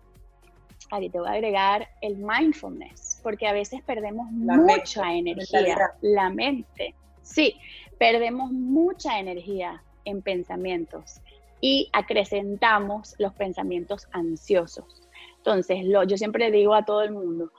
Aquí 0.90 1.08
te 1.08 1.18
voy 1.18 1.28
a 1.28 1.32
agregar 1.32 1.88
el 2.00 2.16
mindfulness, 2.16 3.20
porque 3.22 3.46
a 3.46 3.52
veces 3.52 3.82
perdemos 3.82 4.30
mucha 4.30 5.12
energía, 5.14 5.92
la 6.00 6.28
mente. 6.30 6.94
Sí, 7.22 7.56
perdemos 7.98 8.50
mucha 8.52 9.18
energía 9.18 9.82
en 10.04 10.22
pensamientos 10.22 11.20
y 11.60 11.88
acrecentamos 11.92 13.14
los 13.18 13.32
pensamientos 13.34 14.08
ansiosos. 14.12 15.08
Entonces, 15.38 15.84
lo, 15.84 16.04
yo 16.04 16.16
siempre 16.16 16.50
digo 16.50 16.74
a 16.74 16.84
todo 16.84 17.02
el 17.02 17.12
mundo, 17.12 17.52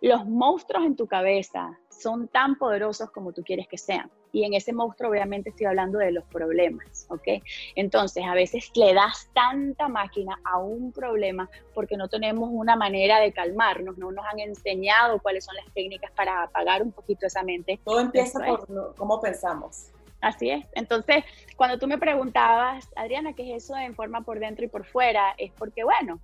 los 0.00 0.26
monstruos 0.26 0.84
en 0.84 0.96
tu 0.96 1.06
cabeza 1.06 1.78
son 1.88 2.28
tan 2.28 2.56
poderosos 2.56 3.10
como 3.10 3.32
tú 3.32 3.42
quieres 3.42 3.66
que 3.68 3.78
sean. 3.78 4.10
Y 4.32 4.44
en 4.44 4.52
ese 4.52 4.72
monstruo 4.72 5.10
obviamente 5.10 5.50
estoy 5.50 5.66
hablando 5.66 5.98
de 5.98 6.12
los 6.12 6.24
problemas, 6.24 7.06
¿ok? 7.08 7.42
Entonces 7.74 8.22
a 8.24 8.34
veces 8.34 8.70
le 8.74 8.92
das 8.92 9.30
tanta 9.32 9.88
máquina 9.88 10.38
a 10.44 10.58
un 10.58 10.92
problema 10.92 11.48
porque 11.72 11.96
no 11.96 12.08
tenemos 12.08 12.50
una 12.52 12.76
manera 12.76 13.18
de 13.20 13.32
calmarnos, 13.32 13.96
no 13.96 14.12
nos 14.12 14.26
han 14.26 14.40
enseñado 14.40 15.20
cuáles 15.20 15.44
son 15.46 15.56
las 15.56 15.72
técnicas 15.72 16.10
para 16.12 16.42
apagar 16.42 16.82
un 16.82 16.92
poquito 16.92 17.26
esa 17.26 17.42
mente. 17.42 17.80
Todo 17.82 18.00
empieza 18.00 18.40
por 18.44 18.94
cómo 18.94 19.20
pensamos. 19.20 19.90
Así 20.20 20.50
es. 20.50 20.66
Entonces, 20.72 21.24
cuando 21.56 21.78
tú 21.78 21.86
me 21.86 21.98
preguntabas, 21.98 22.88
Adriana, 22.96 23.32
¿qué 23.32 23.54
es 23.54 23.64
eso 23.64 23.76
en 23.76 23.94
forma 23.94 24.22
por 24.22 24.38
dentro 24.38 24.64
y 24.64 24.68
por 24.68 24.84
fuera? 24.84 25.34
Es 25.38 25.52
porque, 25.52 25.84
bueno, 25.84 26.20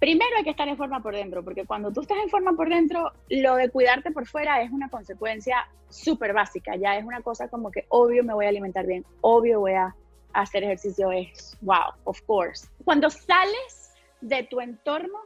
primero 0.00 0.30
hay 0.36 0.42
que 0.42 0.50
estar 0.50 0.66
en 0.66 0.76
forma 0.76 1.00
por 1.00 1.14
dentro, 1.14 1.44
porque 1.44 1.66
cuando 1.66 1.92
tú 1.92 2.00
estás 2.00 2.18
en 2.22 2.30
forma 2.30 2.54
por 2.54 2.68
dentro, 2.68 3.12
lo 3.28 3.54
de 3.54 3.70
cuidarte 3.70 4.10
por 4.10 4.26
fuera 4.26 4.62
es 4.62 4.72
una 4.72 4.88
consecuencia 4.88 5.68
súper 5.88 6.32
básica, 6.32 6.74
ya 6.74 6.96
es 6.96 7.04
una 7.04 7.20
cosa 7.20 7.48
como 7.48 7.70
que 7.70 7.84
obvio 7.90 8.24
me 8.24 8.34
voy 8.34 8.46
a 8.46 8.48
alimentar 8.48 8.86
bien, 8.86 9.04
obvio 9.20 9.60
voy 9.60 9.74
a 9.74 9.94
hacer 10.32 10.64
ejercicio, 10.64 11.12
es 11.12 11.56
wow, 11.60 11.92
of 12.04 12.20
course. 12.22 12.66
Cuando 12.84 13.10
sales 13.10 13.94
de 14.20 14.42
tu 14.44 14.60
entorno, 14.60 15.18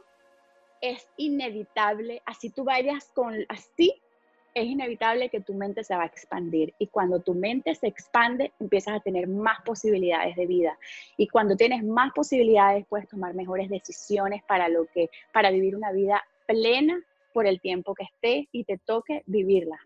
es 0.81 1.07
inevitable, 1.17 2.21
así 2.25 2.49
tú 2.49 2.65
vayas 2.65 3.09
con, 3.13 3.33
así 3.49 4.01
es 4.55 4.65
inevitable 4.65 5.29
que 5.29 5.41
tu 5.41 5.53
mente 5.53 5.83
se 5.83 5.95
va 5.95 6.03
a 6.03 6.05
expandir 6.05 6.73
y 6.79 6.87
cuando 6.87 7.19
tu 7.19 7.33
mente 7.33 7.75
se 7.75 7.87
expande 7.87 8.53
empiezas 8.57 8.95
a 8.95 8.99
tener 9.01 9.27
más 9.27 9.61
posibilidades 9.63 10.37
de 10.37 10.45
vida 10.45 10.79
y 11.17 11.27
cuando 11.27 11.57
tienes 11.57 11.83
más 11.83 12.13
posibilidades 12.13 12.85
puedes 12.87 13.09
tomar 13.09 13.33
mejores 13.33 13.69
decisiones 13.69 14.41
para 14.47 14.69
lo 14.69 14.85
que 14.85 15.09
para 15.33 15.51
vivir 15.51 15.75
una 15.75 15.91
vida 15.91 16.23
plena 16.47 16.97
por 17.33 17.45
el 17.45 17.59
tiempo 17.59 17.93
que 17.93 18.03
esté 18.03 18.47
y 18.53 18.63
te 18.63 18.77
toque 18.77 19.23
vivirla. 19.25 19.77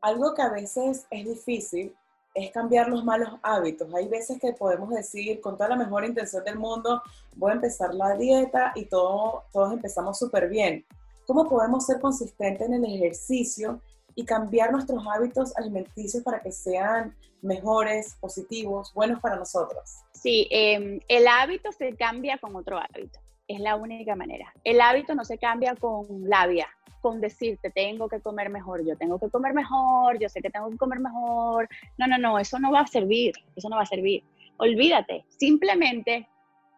Algo 0.00 0.34
que 0.34 0.42
a 0.42 0.50
veces 0.50 1.04
es 1.10 1.24
difícil 1.24 1.92
es 2.32 2.52
cambiar 2.52 2.88
los 2.88 3.04
malos 3.04 3.30
hábitos. 3.42 3.92
Hay 3.92 4.06
veces 4.06 4.38
que 4.38 4.52
podemos 4.52 4.90
decir 4.90 5.40
con 5.40 5.56
toda 5.56 5.70
la 5.70 5.76
mejor 5.76 6.04
intención 6.04 6.44
del 6.44 6.58
mundo, 6.58 7.02
voy 7.34 7.50
a 7.50 7.54
empezar 7.54 7.92
la 7.92 8.14
dieta 8.14 8.72
y 8.76 8.84
todo, 8.84 9.44
todos 9.52 9.72
empezamos 9.72 10.16
súper 10.16 10.48
bien. 10.48 10.84
¿Cómo 11.26 11.48
podemos 11.48 11.86
ser 11.86 11.98
consistentes 11.98 12.68
en 12.68 12.84
el 12.84 12.94
ejercicio 12.94 13.80
y 14.16 14.24
cambiar 14.24 14.72
nuestros 14.72 15.06
hábitos 15.06 15.56
alimenticios 15.56 16.24
para 16.24 16.40
que 16.40 16.50
sean 16.50 17.14
mejores, 17.42 18.16
positivos, 18.18 18.92
buenos 18.94 19.20
para 19.20 19.36
nosotros. 19.36 20.02
Sí, 20.12 20.48
em, 20.50 20.98
el 21.06 21.28
hábito 21.28 21.70
se 21.70 21.94
cambia 21.94 22.38
con 22.38 22.56
otro 22.56 22.78
hábito. 22.78 23.20
Es 23.46 23.60
la 23.60 23.76
única 23.76 24.16
manera. 24.16 24.52
El 24.64 24.80
hábito 24.80 25.14
no 25.14 25.24
se 25.24 25.38
cambia 25.38 25.76
con 25.76 26.28
labia, 26.28 26.66
con 27.02 27.20
decirte 27.20 27.70
tengo 27.70 28.08
que 28.08 28.20
comer 28.20 28.48
mejor, 28.48 28.84
yo 28.84 28.96
tengo 28.96 29.20
que 29.20 29.28
comer 29.28 29.52
mejor, 29.52 30.18
yo 30.18 30.30
sé 30.30 30.40
que 30.40 30.50
tengo 30.50 30.70
que 30.70 30.78
comer 30.78 30.98
mejor. 30.98 31.68
No, 31.98 32.06
no, 32.06 32.16
no, 32.16 32.38
eso 32.38 32.58
no 32.58 32.72
va 32.72 32.80
a 32.80 32.86
servir, 32.86 33.34
eso 33.54 33.68
no 33.68 33.76
va 33.76 33.82
a 33.82 33.86
servir. 33.86 34.24
Olvídate, 34.56 35.26
simplemente 35.28 36.26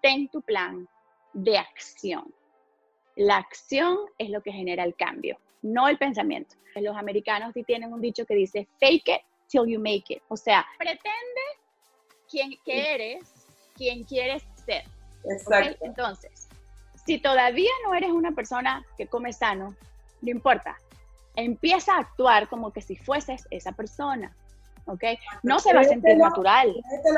ten 0.03 0.29
tu 0.29 0.43
plan 0.43 0.89
de 1.35 1.57
acción. 1.57 2.35
La 3.15 3.37
acción 3.37 3.97
es 4.19 4.29
lo 4.31 4.43
que 4.43 4.53
genera 4.53 4.83
el 4.83 4.97
cambio 4.97 5.39
no 5.63 5.89
el 5.89 5.99
pensamiento. 5.99 6.57
Los 6.77 6.97
americanos 6.97 7.53
sí 7.55 7.65
tienen 7.65 7.93
un 7.93 8.01
dicho 8.01 8.25
que 8.25 8.35
dice, 8.35 8.69
fake 8.79 9.09
it 9.09 9.23
till 9.49 9.67
you 9.67 9.81
make 9.81 10.05
it. 10.09 10.23
O 10.29 10.37
sea, 10.37 10.65
pretende 10.79 11.41
quién, 12.31 12.53
que 12.65 12.95
eres, 12.95 13.47
quien 13.75 14.05
quieres 14.05 14.45
ser. 14.65 14.85
Exacto. 15.25 15.85
Entonces, 15.85 16.49
si 17.05 17.19
todavía 17.19 17.71
no 17.85 17.95
eres 17.95 18.11
una 18.11 18.33
persona 18.33 18.85
que 18.97 19.07
come 19.07 19.33
sano, 19.33 19.75
no 20.21 20.31
importa. 20.31 20.77
Empieza 21.37 21.95
a 21.95 22.01
actuar 22.01 22.49
como 22.49 22.73
que 22.73 22.83
si 22.83 22.97
fueses 22.97 23.47
esa 23.51 23.73
persona. 23.73 24.37
¿Ok? 24.89 25.05
No 25.43 25.59
se 25.61 25.73
va 25.73 25.81
a 25.81 25.85
sentir 25.85 26.17
natural. 26.17 26.75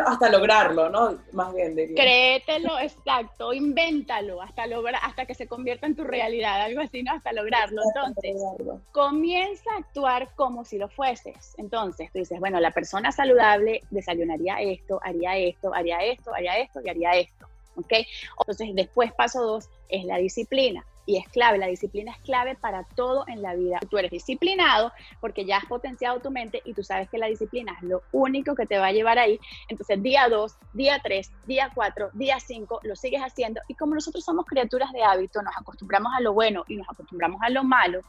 hasta 0.07 0.29
lograrlo, 0.29 0.91
¿no? 0.91 1.19
Más 1.33 1.55
bien 1.55 1.75
diría. 1.75 1.95
Créetelo, 1.95 2.79
exacto, 2.79 3.53
invéntalo 3.53 4.43
hasta, 4.43 4.67
lograr, 4.67 5.00
hasta 5.03 5.25
que 5.25 5.35
se 5.35 5.47
convierta 5.47 5.87
en 5.87 5.97
tu 5.97 6.05
realidad, 6.05 6.61
algo 6.62 6.81
así, 6.81 7.03
¿no? 7.03 7.12
Hasta 7.12 7.33
lograrlo. 7.33 7.83
Entonces, 7.95 8.37
comienza 8.93 9.71
a 9.73 9.79
actuar 9.79 10.29
como 10.35 10.65
si 10.65 10.79
lo 10.79 10.89
fueses. 10.89 11.55
Entonces, 11.57 12.11
tú 12.12 12.19
dices, 12.19 12.41
bueno, 12.41 12.61
la 12.61 12.73
persona 12.73 13.12
saludable 13.12 13.83
desayunaría 13.91 14.61
esto, 14.61 15.00
haría 15.03 15.37
esto, 15.37 15.73
haría 15.73 15.99
esto, 15.99 16.35
haría 16.35 16.59
esto 16.59 16.81
y 16.85 16.89
haría 16.89 17.12
esto, 17.12 17.47
¿ok? 17.77 17.93
Entonces, 18.41 18.75
después, 18.75 19.12
paso 19.12 19.43
dos, 19.43 19.69
es 19.89 20.05
la 20.05 20.19
disciplina 20.19 20.85
y 21.07 21.16
es 21.16 21.28
clave, 21.28 21.59
la 21.59 21.66
disciplina 21.66 22.12
es 22.12 22.19
clave 22.19 22.54
para 22.54 22.85
todo 22.95 23.25
en 23.26 23.42
la 23.42 23.54
vida. 23.54 23.78
Tú 23.90 23.99
eres 23.99 24.11
disciplinado 24.11 24.92
porque 25.21 25.45
ya 25.45 25.59
has 25.59 25.66
potenciado 25.66 26.21
tu 26.21 26.30
mente 26.30 26.62
y 26.64 26.75
tú 26.75 26.83
sabes 26.83 27.09
que 27.09 27.19
la 27.19 27.26
disciplina 27.26 27.73
es 27.76 27.83
lo 27.83 28.02
único 28.12 28.54
que 28.54 28.66
te 28.66 28.78
va 28.78 28.87
a 28.87 28.92
llevar 28.92 29.19
ahí. 29.19 29.38
Entonces, 29.69 30.02
día 30.02 30.28
2, 30.28 30.57
día 30.73 31.00
3, 31.02 31.30
día 31.47 31.71
4, 31.75 32.11
día 32.12 32.38
5, 32.38 32.80
lo 32.83 32.97
sigues 32.97 33.23
haciendo 33.23 33.61
y 33.69 33.75
como 33.75 33.95
nosotros 33.95 34.25
somos 34.25 34.47
criaturas 34.47 34.92
de 34.92 35.02
hábito, 35.02 35.42
nos 35.42 35.57
acostumbramos 35.57 36.12
a 36.16 36.21
lo 36.21 36.33
bueno 36.33 36.64
y 36.69 36.76
nos 36.76 36.88
acostumbramos 36.88 37.40
a 37.42 37.50
lo 37.50 37.64
malo, 37.64 38.00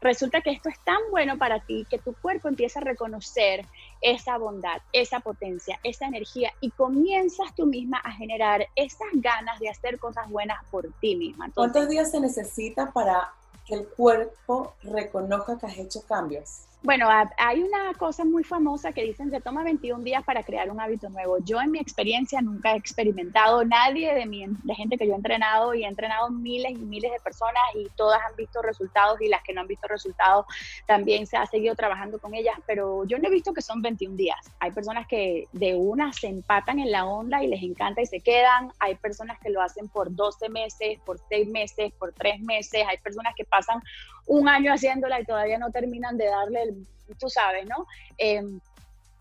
resulta 0.00 0.40
que 0.40 0.50
esto 0.50 0.68
es 0.68 0.78
tan 0.80 0.98
bueno 1.10 1.38
para 1.38 1.60
ti 1.60 1.86
que 1.88 1.98
tu 1.98 2.14
cuerpo 2.14 2.48
empieza 2.48 2.80
a 2.80 2.84
reconocer 2.84 3.64
esa 4.00 4.38
bondad, 4.38 4.80
esa 4.92 5.20
potencia, 5.20 5.78
esa 5.82 6.06
energía 6.06 6.52
y 6.60 6.70
comienzas 6.70 7.54
tú 7.54 7.66
misma 7.66 7.98
a 7.98 8.12
generar 8.12 8.66
esas 8.74 9.08
ganas 9.14 9.58
de 9.60 9.68
hacer 9.68 9.98
cosas 9.98 10.28
buenas 10.30 10.58
por 10.70 10.92
ti 11.00 11.16
misma. 11.16 11.50
¿Cuántos 11.54 11.88
días 11.88 12.10
se 12.10 12.20
necesita 12.20 12.92
para 12.92 13.32
que 13.66 13.74
el 13.74 13.88
cuerpo 13.88 14.74
reconozca 14.82 15.58
que 15.58 15.66
has 15.66 15.78
hecho 15.78 16.02
cambios? 16.06 16.62
Bueno, 16.82 17.08
hay 17.38 17.62
una 17.62 17.94
cosa 17.98 18.24
muy 18.24 18.44
famosa 18.44 18.92
que 18.92 19.02
dicen 19.02 19.30
se 19.30 19.40
toma 19.40 19.64
21 19.64 20.04
días 20.04 20.22
para 20.22 20.44
crear 20.44 20.70
un 20.70 20.80
hábito 20.80 21.08
nuevo. 21.08 21.38
Yo 21.38 21.60
en 21.60 21.72
mi 21.72 21.80
experiencia 21.80 22.40
nunca 22.40 22.74
he 22.74 22.76
experimentado, 22.76 23.64
nadie 23.64 24.14
de 24.14 24.26
mi 24.26 24.46
de 24.46 24.74
gente 24.74 24.96
que 24.96 25.06
yo 25.06 25.14
he 25.14 25.16
entrenado 25.16 25.74
y 25.74 25.84
he 25.84 25.88
entrenado 25.88 26.30
miles 26.30 26.72
y 26.72 26.84
miles 26.84 27.10
de 27.10 27.18
personas 27.20 27.62
y 27.74 27.88
todas 27.96 28.20
han 28.28 28.36
visto 28.36 28.62
resultados 28.62 29.20
y 29.20 29.28
las 29.28 29.42
que 29.42 29.52
no 29.52 29.62
han 29.62 29.66
visto 29.66 29.88
resultados 29.88 30.46
también 30.86 31.26
se 31.26 31.36
ha 31.36 31.46
seguido 31.46 31.74
trabajando 31.74 32.20
con 32.20 32.34
ellas, 32.34 32.54
pero 32.66 33.04
yo 33.06 33.18
no 33.18 33.26
he 33.26 33.30
visto 33.30 33.52
que 33.52 33.62
son 33.62 33.82
21 33.82 34.14
días. 34.14 34.38
Hay 34.60 34.70
personas 34.70 35.08
que 35.08 35.48
de 35.52 35.74
una 35.74 36.12
se 36.12 36.28
empatan 36.28 36.78
en 36.78 36.92
la 36.92 37.04
onda 37.06 37.42
y 37.42 37.48
les 37.48 37.62
encanta 37.62 38.02
y 38.02 38.06
se 38.06 38.20
quedan. 38.20 38.70
Hay 38.78 38.94
personas 38.96 39.40
que 39.40 39.50
lo 39.50 39.60
hacen 39.60 39.88
por 39.88 40.14
12 40.14 40.50
meses, 40.50 41.00
por 41.04 41.18
6 41.28 41.48
meses, 41.48 41.92
por 41.98 42.12
3 42.12 42.40
meses. 42.42 42.84
Hay 42.88 42.98
personas 42.98 43.34
que 43.34 43.44
pasan 43.44 43.82
un 44.26 44.48
año 44.48 44.72
haciéndola 44.72 45.20
y 45.20 45.24
todavía 45.24 45.58
no 45.58 45.70
terminan 45.70 46.16
de 46.16 46.26
darle 46.26 46.65
el, 46.66 46.86
tú 47.18 47.28
sabes, 47.28 47.66
¿no? 47.66 47.86
Em, 48.18 48.60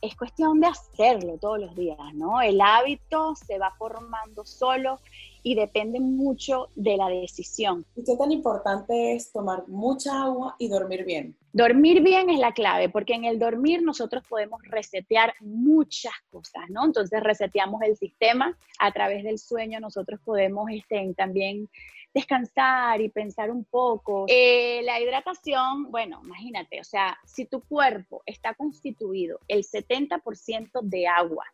es 0.02 0.16
cuestión 0.16 0.60
de 0.60 0.68
hacerlo 0.68 1.38
todos 1.40 1.60
los 1.60 1.76
días, 1.76 1.98
¿no? 2.14 2.42
El 2.42 2.62
hábito 2.62 3.36
se 3.36 3.58
va 3.58 3.72
formando 3.78 4.46
solo 4.46 5.00
y 5.42 5.56
depende 5.56 6.00
mucho 6.00 6.70
de 6.76 6.98
la 6.98 7.08
decisión. 7.08 7.86
¿Y 7.96 8.04
qué 8.04 8.16
tan 8.16 8.32
importante 8.32 9.14
es 9.14 9.32
tomar 9.32 9.68
mucha 9.68 10.24
agua 10.24 10.56
y 10.58 10.70
dormir 10.70 11.06
bien? 11.06 11.36
Dormir 11.54 12.02
bien 12.02 12.30
es 12.30 12.40
la 12.40 12.52
clave, 12.52 12.90
porque 12.90 13.14
en 13.14 13.26
el 13.26 13.40
dormir 13.40 13.84
nosotros 13.84 14.24
podemos 14.28 14.62
resetear 14.64 15.34
muchas 15.40 16.14
cosas, 16.32 16.64
¿no? 16.70 16.84
Entonces 16.86 17.22
reseteamos 17.22 17.82
el 17.84 17.96
sistema, 17.96 18.58
a 18.80 18.92
través 18.92 19.24
del 19.24 19.38
sueño 19.38 19.80
nosotros 19.80 20.20
podemos 20.26 20.70
este, 20.72 21.14
también 21.16 21.70
descansar 22.16 23.02
y 23.02 23.10
pensar 23.10 23.52
un 23.52 23.66
poco. 23.66 24.26
Eh, 24.30 24.82
la 24.84 25.02
hidratación, 25.02 25.92
bueno, 25.92 26.22
imagínate, 26.24 26.80
o 26.80 26.84
sea, 26.86 27.20
si 27.26 27.46
tu 27.46 27.62
cuerpo 27.62 28.24
está 28.26 28.54
constituido 28.54 29.40
el 29.50 29.64
70% 29.64 30.82
de 30.82 31.08
agua 31.08 31.46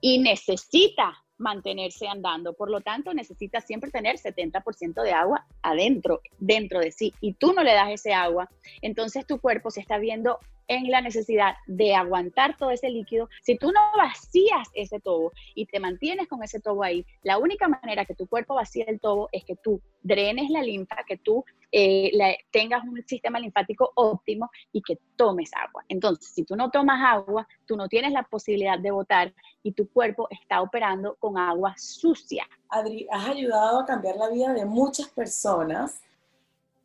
y 0.00 0.18
necesita 0.18 1.23
mantenerse 1.38 2.06
andando. 2.08 2.54
Por 2.54 2.70
lo 2.70 2.80
tanto, 2.80 3.12
necesita 3.12 3.60
siempre 3.60 3.90
tener 3.90 4.16
70% 4.16 5.02
de 5.02 5.12
agua 5.12 5.46
adentro, 5.62 6.20
dentro 6.38 6.80
de 6.80 6.92
sí, 6.92 7.14
y 7.20 7.34
tú 7.34 7.52
no 7.52 7.62
le 7.62 7.74
das 7.74 7.90
ese 7.90 8.12
agua, 8.12 8.48
entonces 8.82 9.26
tu 9.26 9.40
cuerpo 9.40 9.70
se 9.70 9.80
está 9.80 9.98
viendo 9.98 10.38
en 10.68 10.90
la 10.90 11.00
necesidad 11.00 11.54
de 11.66 11.94
aguantar 11.94 12.56
todo 12.56 12.70
ese 12.70 12.88
líquido, 12.88 13.28
si 13.42 13.56
tú 13.56 13.70
no 13.70 13.80
vacías 13.96 14.68
ese 14.74 15.00
tobo 15.00 15.32
y 15.54 15.66
te 15.66 15.80
mantienes 15.80 16.28
con 16.28 16.42
ese 16.42 16.60
tobo 16.60 16.82
ahí, 16.82 17.04
la 17.22 17.38
única 17.38 17.68
manera 17.68 18.04
que 18.04 18.14
tu 18.14 18.26
cuerpo 18.26 18.54
vacíe 18.54 18.84
el 18.88 19.00
tobo 19.00 19.28
es 19.32 19.44
que 19.44 19.56
tú 19.56 19.80
drenes 20.02 20.50
la 20.50 20.62
linfa, 20.62 20.96
que 21.06 21.16
tú 21.16 21.44
eh, 21.76 22.36
tengas 22.52 22.84
un 22.84 23.02
sistema 23.04 23.40
linfático 23.40 23.90
óptimo 23.96 24.48
y 24.72 24.80
que 24.80 24.96
tomes 25.16 25.50
agua. 25.54 25.84
Entonces, 25.88 26.32
si 26.32 26.44
tú 26.44 26.54
no 26.54 26.70
tomas 26.70 27.00
agua, 27.02 27.48
tú 27.66 27.76
no 27.76 27.88
tienes 27.88 28.12
la 28.12 28.22
posibilidad 28.22 28.78
de 28.78 28.92
botar 28.92 29.34
y 29.64 29.72
tu 29.72 29.90
cuerpo 29.90 30.28
está 30.30 30.62
operando 30.62 31.16
con 31.18 31.36
agua 31.36 31.74
sucia. 31.76 32.46
Adri, 32.68 33.08
has 33.10 33.28
ayudado 33.28 33.80
a 33.80 33.86
cambiar 33.86 34.16
la 34.16 34.28
vida 34.28 34.52
de 34.52 34.64
muchas 34.64 35.08
personas. 35.08 36.00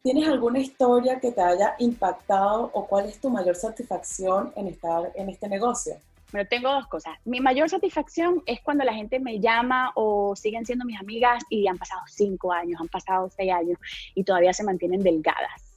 ¿Tienes 0.01 0.27
alguna 0.27 0.57
historia 0.57 1.19
que 1.19 1.31
te 1.31 1.41
haya 1.41 1.75
impactado 1.77 2.71
o 2.73 2.87
cuál 2.87 3.05
es 3.05 3.21
tu 3.21 3.29
mayor 3.29 3.55
satisfacción 3.55 4.51
en 4.55 4.69
estar 4.69 5.11
en 5.13 5.29
este 5.29 5.47
negocio? 5.47 5.97
Bueno, 6.31 6.47
tengo 6.47 6.71
dos 6.71 6.87
cosas. 6.87 7.17
Mi 7.25 7.39
mayor 7.39 7.69
satisfacción 7.69 8.43
es 8.45 8.61
cuando 8.61 8.83
la 8.83 8.93
gente 8.93 9.19
me 9.19 9.39
llama 9.39 9.91
o 9.95 10.35
siguen 10.35 10.65
siendo 10.65 10.85
mis 10.85 10.99
amigas 10.99 11.43
y 11.49 11.67
han 11.67 11.77
pasado 11.77 12.01
cinco 12.07 12.51
años, 12.51 12.79
han 12.79 12.87
pasado 12.87 13.29
seis 13.35 13.51
años 13.51 13.79
y 14.13 14.23
todavía 14.23 14.53
se 14.53 14.63
mantienen 14.63 15.01
delgadas. 15.01 15.69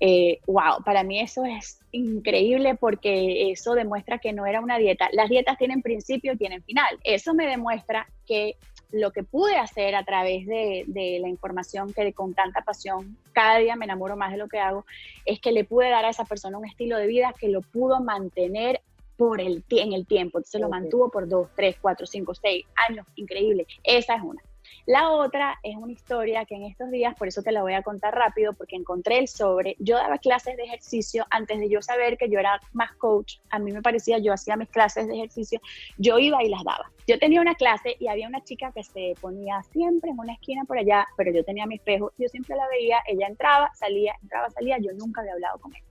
Eh, 0.00 0.38
wow, 0.46 0.82
para 0.84 1.02
mí 1.02 1.20
eso 1.20 1.44
es 1.44 1.80
increíble 1.90 2.76
porque 2.76 3.50
eso 3.50 3.74
demuestra 3.74 4.18
que 4.18 4.32
no 4.32 4.46
era 4.46 4.60
una 4.60 4.78
dieta. 4.78 5.08
Las 5.12 5.28
dietas 5.28 5.58
tienen 5.58 5.82
principio 5.82 6.32
y 6.32 6.36
tienen 6.38 6.62
final. 6.62 6.98
Eso 7.04 7.34
me 7.34 7.46
demuestra 7.46 8.06
que 8.26 8.56
lo 8.90 9.10
que 9.10 9.22
pude 9.22 9.56
hacer 9.56 9.94
a 9.94 10.04
través 10.04 10.46
de, 10.46 10.84
de, 10.86 11.18
la 11.20 11.28
información 11.28 11.92
que 11.92 12.10
con 12.14 12.32
tanta 12.32 12.62
pasión 12.62 13.18
cada 13.32 13.58
día 13.58 13.76
me 13.76 13.84
enamoro 13.84 14.16
más 14.16 14.30
de 14.30 14.38
lo 14.38 14.48
que 14.48 14.58
hago, 14.58 14.86
es 15.26 15.40
que 15.40 15.52
le 15.52 15.64
pude 15.64 15.90
dar 15.90 16.06
a 16.06 16.10
esa 16.10 16.24
persona 16.24 16.56
un 16.56 16.64
estilo 16.64 16.96
de 16.96 17.06
vida 17.06 17.34
que 17.38 17.48
lo 17.48 17.60
pudo 17.60 18.00
mantener 18.00 18.80
por 19.18 19.40
el, 19.40 19.64
en 19.68 19.92
el 19.92 20.06
tiempo. 20.06 20.38
Entonces 20.38 20.60
lo 20.60 20.70
mantuvo 20.70 21.10
por 21.10 21.28
dos, 21.28 21.48
tres, 21.54 21.76
cuatro, 21.82 22.06
cinco, 22.06 22.34
seis 22.34 22.64
años. 22.88 23.04
Increíble. 23.16 23.66
Esa 23.82 24.14
es 24.14 24.22
una. 24.22 24.40
La 24.86 25.10
otra 25.10 25.58
es 25.62 25.76
una 25.76 25.92
historia 25.92 26.44
que 26.44 26.54
en 26.54 26.64
estos 26.64 26.90
días, 26.90 27.14
por 27.18 27.28
eso 27.28 27.42
te 27.42 27.52
la 27.52 27.62
voy 27.62 27.74
a 27.74 27.82
contar 27.82 28.14
rápido, 28.14 28.52
porque 28.54 28.76
encontré 28.76 29.18
el 29.18 29.28
sobre. 29.28 29.76
Yo 29.78 29.96
daba 29.96 30.18
clases 30.18 30.56
de 30.56 30.64
ejercicio 30.64 31.26
antes 31.30 31.58
de 31.58 31.68
yo 31.68 31.82
saber 31.82 32.16
que 32.16 32.30
yo 32.30 32.38
era 32.38 32.60
más 32.72 32.92
coach. 32.92 33.36
A 33.50 33.58
mí 33.58 33.72
me 33.72 33.82
parecía, 33.82 34.18
yo 34.18 34.32
hacía 34.32 34.56
mis 34.56 34.68
clases 34.68 35.06
de 35.06 35.14
ejercicio, 35.14 35.60
yo 35.96 36.18
iba 36.18 36.42
y 36.42 36.48
las 36.48 36.64
daba. 36.64 36.90
Yo 37.06 37.18
tenía 37.18 37.40
una 37.40 37.54
clase 37.54 37.96
y 37.98 38.08
había 38.08 38.28
una 38.28 38.44
chica 38.44 38.70
que 38.72 38.84
se 38.84 39.14
ponía 39.20 39.62
siempre 39.72 40.10
en 40.10 40.18
una 40.18 40.34
esquina 40.34 40.64
por 40.64 40.78
allá, 40.78 41.06
pero 41.16 41.32
yo 41.32 41.44
tenía 41.44 41.66
mi 41.66 41.76
espejo, 41.76 42.12
yo 42.18 42.28
siempre 42.28 42.56
la 42.56 42.68
veía, 42.68 42.98
ella 43.06 43.26
entraba, 43.26 43.70
salía, 43.74 44.14
entraba, 44.22 44.50
salía, 44.50 44.78
yo 44.78 44.92
nunca 44.92 45.22
había 45.22 45.32
hablado 45.32 45.58
con 45.58 45.74
ella. 45.74 45.87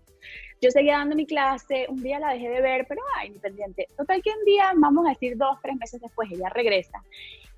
Yo 0.61 0.71
seguía 0.71 0.97
dando 0.97 1.15
mi 1.15 1.25
clase, 1.25 1.85
un 1.89 2.01
día 2.01 2.19
la 2.19 2.33
dejé 2.33 2.49
de 2.49 2.61
ver, 2.61 2.85
pero 2.87 3.01
ay, 3.15 3.27
independiente. 3.27 3.87
Total 3.95 4.21
que 4.21 4.31
un 4.31 4.45
día, 4.45 4.71
vamos 4.75 5.05
a 5.05 5.09
decir 5.09 5.37
dos, 5.37 5.57
tres 5.61 5.75
meses 5.77 6.01
después, 6.01 6.31
ella 6.31 6.49
regresa. 6.49 7.03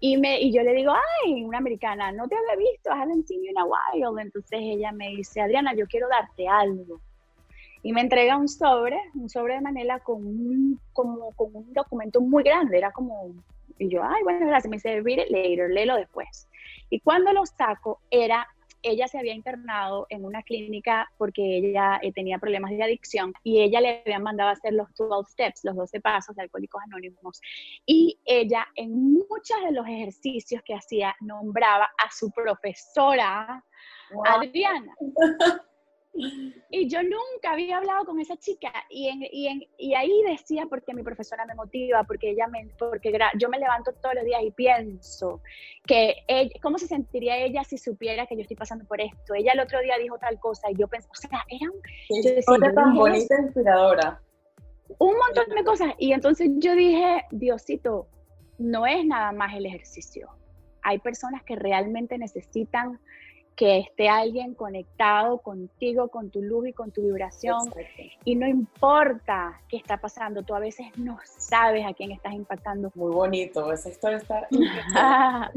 Y, 0.02 0.18
me, 0.18 0.40
y 0.42 0.54
yo 0.54 0.64
le 0.64 0.74
digo, 0.74 0.94
ay, 1.24 1.44
una 1.44 1.58
americana, 1.58 2.12
no 2.12 2.28
te 2.28 2.36
había 2.36 2.56
visto, 2.56 2.90
I 2.90 3.02
haven't 3.02 3.26
seen 3.28 3.44
you 3.44 3.52
in 3.52 3.58
a 3.58 3.66
while. 3.66 4.22
Entonces 4.22 4.60
ella 4.62 4.92
me 4.92 5.10
dice, 5.10 5.42
Adriana, 5.42 5.74
yo 5.76 5.86
quiero 5.88 6.08
darte 6.10 6.48
algo. 6.48 7.00
Y 7.84 7.94
me 7.94 8.02
entrega 8.02 8.38
un 8.38 8.50
sobre, 8.50 8.98
un 9.14 9.30
sobre 9.30 9.56
de 9.56 9.62
Manela 9.62 10.00
con 10.00 10.26
un, 10.26 10.80
como, 10.92 11.32
con 11.32 11.56
un 11.56 11.74
documento 11.74 12.20
muy 12.20 12.44
grande, 12.44 12.78
era 12.78 12.92
como, 12.92 13.34
y 13.78 13.88
yo, 13.88 14.04
ay, 14.04 14.22
bueno, 14.24 14.46
gracias, 14.46 14.70
me 14.70 14.76
dice, 14.76 15.02
read 15.02 15.20
it 15.20 15.30
later, 15.30 15.70
léelo 15.70 15.96
después. 15.96 16.50
Y 16.90 17.00
cuando 17.00 17.32
lo 17.32 17.46
saco, 17.46 18.02
era 18.12 18.46
ella 18.82 19.08
se 19.08 19.20
había 19.20 19.34
internado 19.34 20.06
en 20.10 20.26
una 20.26 20.44
clínica 20.44 21.10
porque 21.18 21.58
ella 21.58 22.00
eh, 22.02 22.12
tenía 22.12 22.40
problemas 22.40 22.72
de 22.72 22.84
adicción 22.84 23.34
y 23.44 23.62
ella 23.62 23.82
le 23.82 24.02
habían 24.02 24.24
mandado 24.24 24.50
a 24.50 24.54
hacer 24.54 24.74
los 24.74 24.94
12 24.96 25.32
steps, 25.32 25.64
los 25.64 25.76
12 25.76 26.02
pasos 26.02 26.36
de 26.36 26.44
Alcohólicos 26.44 26.82
Anónimos. 26.84 27.42
Y 27.86 28.20
ella 28.26 28.68
en 28.76 29.14
muchos 29.14 29.58
de 29.66 29.72
los 29.72 29.88
ejercicios 29.88 30.62
que 30.64 30.76
hacía 30.76 31.16
nombraba 31.22 31.90
a 31.98 32.12
su 32.12 32.32
profesora, 32.32 33.64
Adriana. 34.26 34.94
Y 36.14 36.90
yo 36.90 37.02
nunca 37.04 37.52
había 37.52 37.78
hablado 37.78 38.06
con 38.06 38.20
esa 38.20 38.36
chica 38.38 38.72
y, 38.90 39.08
en, 39.08 39.24
y, 39.32 39.48
en, 39.48 39.64
y, 39.78 39.94
ahí 39.94 40.12
decía, 40.28 40.66
porque 40.70 40.94
mi 40.94 41.04
profesora 41.04 41.46
me 41.46 41.56
motiva, 41.56 42.04
porque 42.04 42.32
ella 42.32 42.48
me, 42.48 42.68
porque 42.78 43.18
yo 43.38 43.50
me 43.50 43.60
levanto 43.60 43.94
todos 43.94 44.16
los 44.16 44.26
días 44.26 44.42
y 44.44 44.52
pienso 44.52 45.42
que 45.86 46.16
ella, 46.28 46.52
cómo 46.62 46.78
se 46.78 46.88
sentiría 46.88 47.38
ella 47.38 47.64
si 47.64 47.78
supiera 47.78 48.28
que 48.28 48.36
yo 48.36 48.42
estoy 48.42 48.58
pasando 48.58 48.86
por 48.86 49.00
esto. 49.00 49.34
Ella 49.34 49.54
el 49.54 49.60
otro 49.60 49.80
día 49.82 49.98
dijo 49.98 50.18
tal 50.18 50.40
cosa 50.40 50.70
y 50.72 50.76
yo 50.76 50.88
pensé, 50.88 51.08
o 51.12 51.16
sea, 51.16 51.46
era 51.48 51.70
un... 51.72 52.74
Tan 52.76 52.96
bonita, 52.96 53.36
inspiradora. 53.40 54.22
Un 54.98 55.16
montón 55.16 55.56
de 55.56 55.64
cosas. 55.64 55.94
Y 55.98 56.12
entonces 56.12 56.50
yo 56.58 56.76
dije, 56.76 57.26
Diosito, 57.32 58.08
no 58.58 58.86
es 58.86 59.06
nada 59.06 59.32
más 59.32 59.56
el 59.56 59.66
ejercicio. 59.66 60.30
Hay 60.82 61.00
personas 61.00 61.44
que 61.44 61.56
realmente 61.56 62.18
necesitan 62.18 63.00
que 63.60 63.80
esté 63.80 64.08
alguien 64.08 64.54
conectado 64.54 65.40
contigo, 65.40 66.08
con 66.08 66.30
tu 66.30 66.42
luz 66.42 66.70
y 66.70 66.74
con 66.74 66.92
tu 66.92 67.02
vibración. 67.02 67.70
Y 68.24 68.38
no 68.38 68.48
importa 68.48 69.60
qué 69.68 69.76
está 69.76 69.98
pasando, 69.98 70.44
tú 70.44 70.56
a 70.56 70.60
veces 70.60 70.88
no 70.96 71.20
sabes 71.26 71.86
a 71.86 71.94
quién 71.94 72.14
estás 72.14 72.32
impactando. 72.36 72.90
Muy 72.96 73.12
bonito, 73.12 73.70
esa 73.74 73.90
historia 73.90 74.20
está 74.20 74.48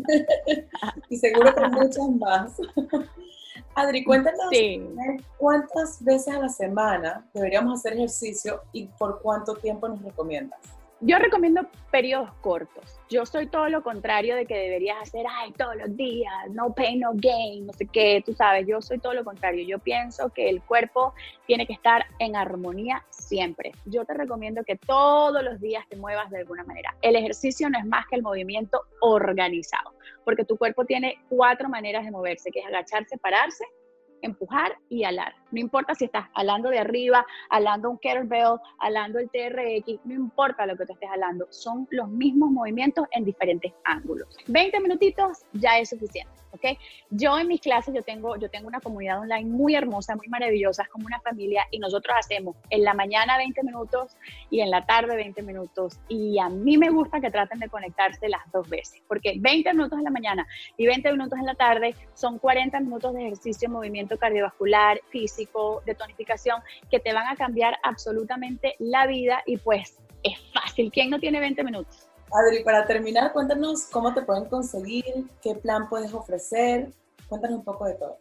y 1.08 1.16
seguro 1.16 1.54
que 1.54 1.68
muchas 1.68 2.10
más. 2.18 2.60
Adri, 3.76 4.02
cuéntanos 4.02 4.50
cuántas 5.36 6.02
veces 6.02 6.34
a 6.34 6.40
la 6.40 6.48
semana 6.48 7.24
deberíamos 7.32 7.78
hacer 7.78 7.92
ejercicio 7.92 8.62
y 8.72 8.86
por 8.98 9.22
cuánto 9.22 9.54
tiempo 9.54 9.86
nos 9.86 10.02
recomiendas. 10.02 10.58
Yo 11.04 11.18
recomiendo 11.18 11.66
periodos 11.90 12.32
cortos. 12.42 13.00
Yo 13.10 13.26
soy 13.26 13.48
todo 13.48 13.68
lo 13.68 13.82
contrario 13.82 14.36
de 14.36 14.46
que 14.46 14.56
deberías 14.56 15.02
hacer, 15.02 15.26
ay, 15.28 15.50
todos 15.50 15.74
los 15.74 15.96
días, 15.96 16.32
no 16.52 16.72
pain, 16.72 17.00
no 17.00 17.10
gain, 17.14 17.66
no 17.66 17.72
sé 17.72 17.86
qué, 17.86 18.22
tú 18.24 18.32
sabes, 18.34 18.68
yo 18.68 18.80
soy 18.80 19.00
todo 19.00 19.12
lo 19.12 19.24
contrario. 19.24 19.66
Yo 19.66 19.80
pienso 19.80 20.28
que 20.28 20.48
el 20.48 20.62
cuerpo 20.62 21.12
tiene 21.44 21.66
que 21.66 21.72
estar 21.72 22.06
en 22.20 22.36
armonía 22.36 23.04
siempre. 23.10 23.72
Yo 23.84 24.04
te 24.04 24.14
recomiendo 24.14 24.62
que 24.62 24.76
todos 24.76 25.42
los 25.42 25.60
días 25.60 25.84
te 25.88 25.96
muevas 25.96 26.30
de 26.30 26.38
alguna 26.38 26.62
manera. 26.62 26.94
El 27.02 27.16
ejercicio 27.16 27.68
no 27.68 27.80
es 27.80 27.84
más 27.84 28.06
que 28.06 28.14
el 28.14 28.22
movimiento 28.22 28.82
organizado, 29.00 29.94
porque 30.24 30.44
tu 30.44 30.56
cuerpo 30.56 30.84
tiene 30.84 31.18
cuatro 31.28 31.68
maneras 31.68 32.04
de 32.04 32.12
moverse, 32.12 32.52
que 32.52 32.60
es 32.60 32.66
agacharse, 32.66 33.18
pararse, 33.18 33.64
empujar 34.20 34.78
y 34.88 35.02
alar. 35.02 35.41
No 35.52 35.60
importa 35.60 35.94
si 35.94 36.06
estás 36.06 36.26
alando 36.34 36.70
de 36.70 36.78
arriba, 36.78 37.24
alando 37.50 37.90
un 37.90 37.98
kettlebell, 37.98 38.58
alando 38.78 39.18
el 39.18 39.30
TRX, 39.30 40.00
no 40.04 40.14
importa 40.14 40.66
lo 40.66 40.76
que 40.76 40.86
tú 40.86 40.92
estés 40.94 41.10
alando, 41.10 41.46
son 41.50 41.86
los 41.90 42.08
mismos 42.08 42.50
movimientos 42.50 43.06
en 43.12 43.24
diferentes 43.24 43.72
ángulos. 43.84 44.28
20 44.48 44.80
minutitos 44.80 45.44
ya 45.52 45.78
es 45.78 45.90
suficiente. 45.90 46.42
¿ok? 46.52 46.78
Yo 47.10 47.38
en 47.38 47.48
mis 47.48 47.60
clases, 47.60 47.94
yo 47.94 48.02
tengo, 48.02 48.36
yo 48.36 48.48
tengo 48.50 48.68
una 48.68 48.80
comunidad 48.80 49.20
online 49.20 49.50
muy 49.50 49.74
hermosa, 49.74 50.14
muy 50.16 50.28
maravillosa, 50.28 50.86
como 50.92 51.06
una 51.06 51.20
familia, 51.20 51.64
y 51.70 51.78
nosotros 51.78 52.14
hacemos 52.18 52.56
en 52.70 52.84
la 52.84 52.94
mañana 52.94 53.36
20 53.38 53.62
minutos 53.64 54.16
y 54.50 54.60
en 54.60 54.70
la 54.70 54.84
tarde 54.86 55.16
20 55.16 55.42
minutos. 55.42 55.98
Y 56.08 56.38
a 56.38 56.48
mí 56.48 56.78
me 56.78 56.90
gusta 56.90 57.20
que 57.20 57.30
traten 57.30 57.58
de 57.58 57.68
conectarse 57.68 58.28
las 58.28 58.40
dos 58.52 58.68
veces, 58.68 59.02
porque 59.08 59.34
20 59.38 59.72
minutos 59.72 59.98
en 59.98 60.04
la 60.04 60.10
mañana 60.10 60.46
y 60.76 60.86
20 60.86 61.12
minutos 61.12 61.38
en 61.38 61.46
la 61.46 61.54
tarde 61.54 61.94
son 62.14 62.38
40 62.38 62.78
minutos 62.80 63.14
de 63.14 63.26
ejercicio, 63.26 63.68
movimiento 63.68 64.18
cardiovascular, 64.18 65.00
físico, 65.10 65.41
de 65.84 65.94
tonificación, 65.94 66.62
que 66.90 67.00
te 67.00 67.12
van 67.12 67.26
a 67.26 67.36
cambiar 67.36 67.76
absolutamente 67.82 68.76
la 68.78 69.06
vida 69.06 69.42
y 69.46 69.56
pues 69.56 69.98
es 70.22 70.38
fácil. 70.52 70.90
¿Quién 70.92 71.10
no 71.10 71.18
tiene 71.18 71.40
20 71.40 71.64
minutos? 71.64 72.08
Adri, 72.32 72.64
para 72.64 72.86
terminar, 72.86 73.32
cuéntanos 73.32 73.84
cómo 73.90 74.14
te 74.14 74.22
pueden 74.22 74.46
conseguir, 74.46 75.04
qué 75.42 75.54
plan 75.54 75.88
puedes 75.88 76.14
ofrecer, 76.14 76.90
cuéntanos 77.28 77.58
un 77.58 77.64
poco 77.64 77.84
de 77.84 77.94
todo. 77.94 78.16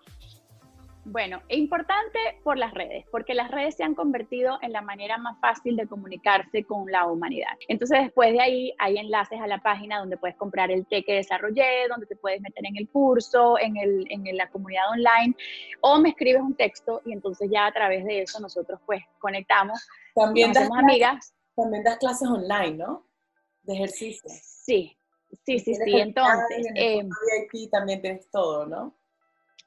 Bueno, 1.04 1.42
es 1.50 1.58
importante 1.58 2.20
por 2.44 2.58
las 2.58 2.74
redes, 2.74 3.06
porque 3.12 3.34
las 3.34 3.50
redes 3.50 3.76
se 3.76 3.84
han 3.84 3.96
convertido 3.96 4.60
en 4.62 4.72
la 4.72 4.82
manera 4.82 5.18
más 5.18 5.40
fácil 5.40 5.76
de 5.76 5.88
comunicarse 5.88 6.64
con 6.64 6.92
la 6.92 7.08
humanidad. 7.08 7.54
Entonces, 7.68 8.02
después 8.04 8.34
de 8.34 8.42
ahí 8.42 8.74
hay 8.78 8.98
enlaces 8.98 9.40
a 9.42 9.48
la 9.48 9.58
página 9.60 10.00
donde 10.00 10.18
puedes 10.18 10.36
comprar 10.36 10.70
el 10.72 10.86
té 10.86 11.04
que 11.04 11.14
desarrollé, 11.14 11.88
donde 11.90 12.06
te 12.06 12.16
puedes 12.16 12.40
meter 12.42 12.66
en 12.66 12.78
el 12.78 12.88
curso, 12.90 13.58
en, 13.60 13.78
el, 13.78 14.06
en 14.10 14.38
la 14.38 14.50
comunidad 14.50 14.92
online, 14.92 15.36
o 15.82 16.00
me 16.00 16.10
escribes 16.10 16.42
un 16.42 16.56
texto 16.56 17.02
y 17.06 17.14
entonces 17.14 17.50
ya 17.52 17.66
a 17.66 17.72
través 17.72 18.06
de 18.06 18.22
eso 18.22 18.40
nosotros 18.40 18.80
pues 18.86 19.04
conectamos. 19.20 19.80
También 20.14 20.54
das 20.54 20.70
amigas. 20.78 21.34
También 21.56 21.84
das 21.84 21.98
clases 21.98 22.30
online, 22.30 22.78
¿no? 22.78 23.12
de 23.64 23.74
ejercicio. 23.74 24.30
Sí, 24.30 24.98
sí, 25.46 25.60
sí, 25.60 25.76
sí. 25.76 25.94
Entonces, 25.94 26.68
en 26.68 26.78
el 26.78 27.00
eh, 27.00 27.10
VIP 27.52 27.72
también 27.72 28.02
tienes 28.02 28.30
todo, 28.30 28.66
¿no? 28.66 28.96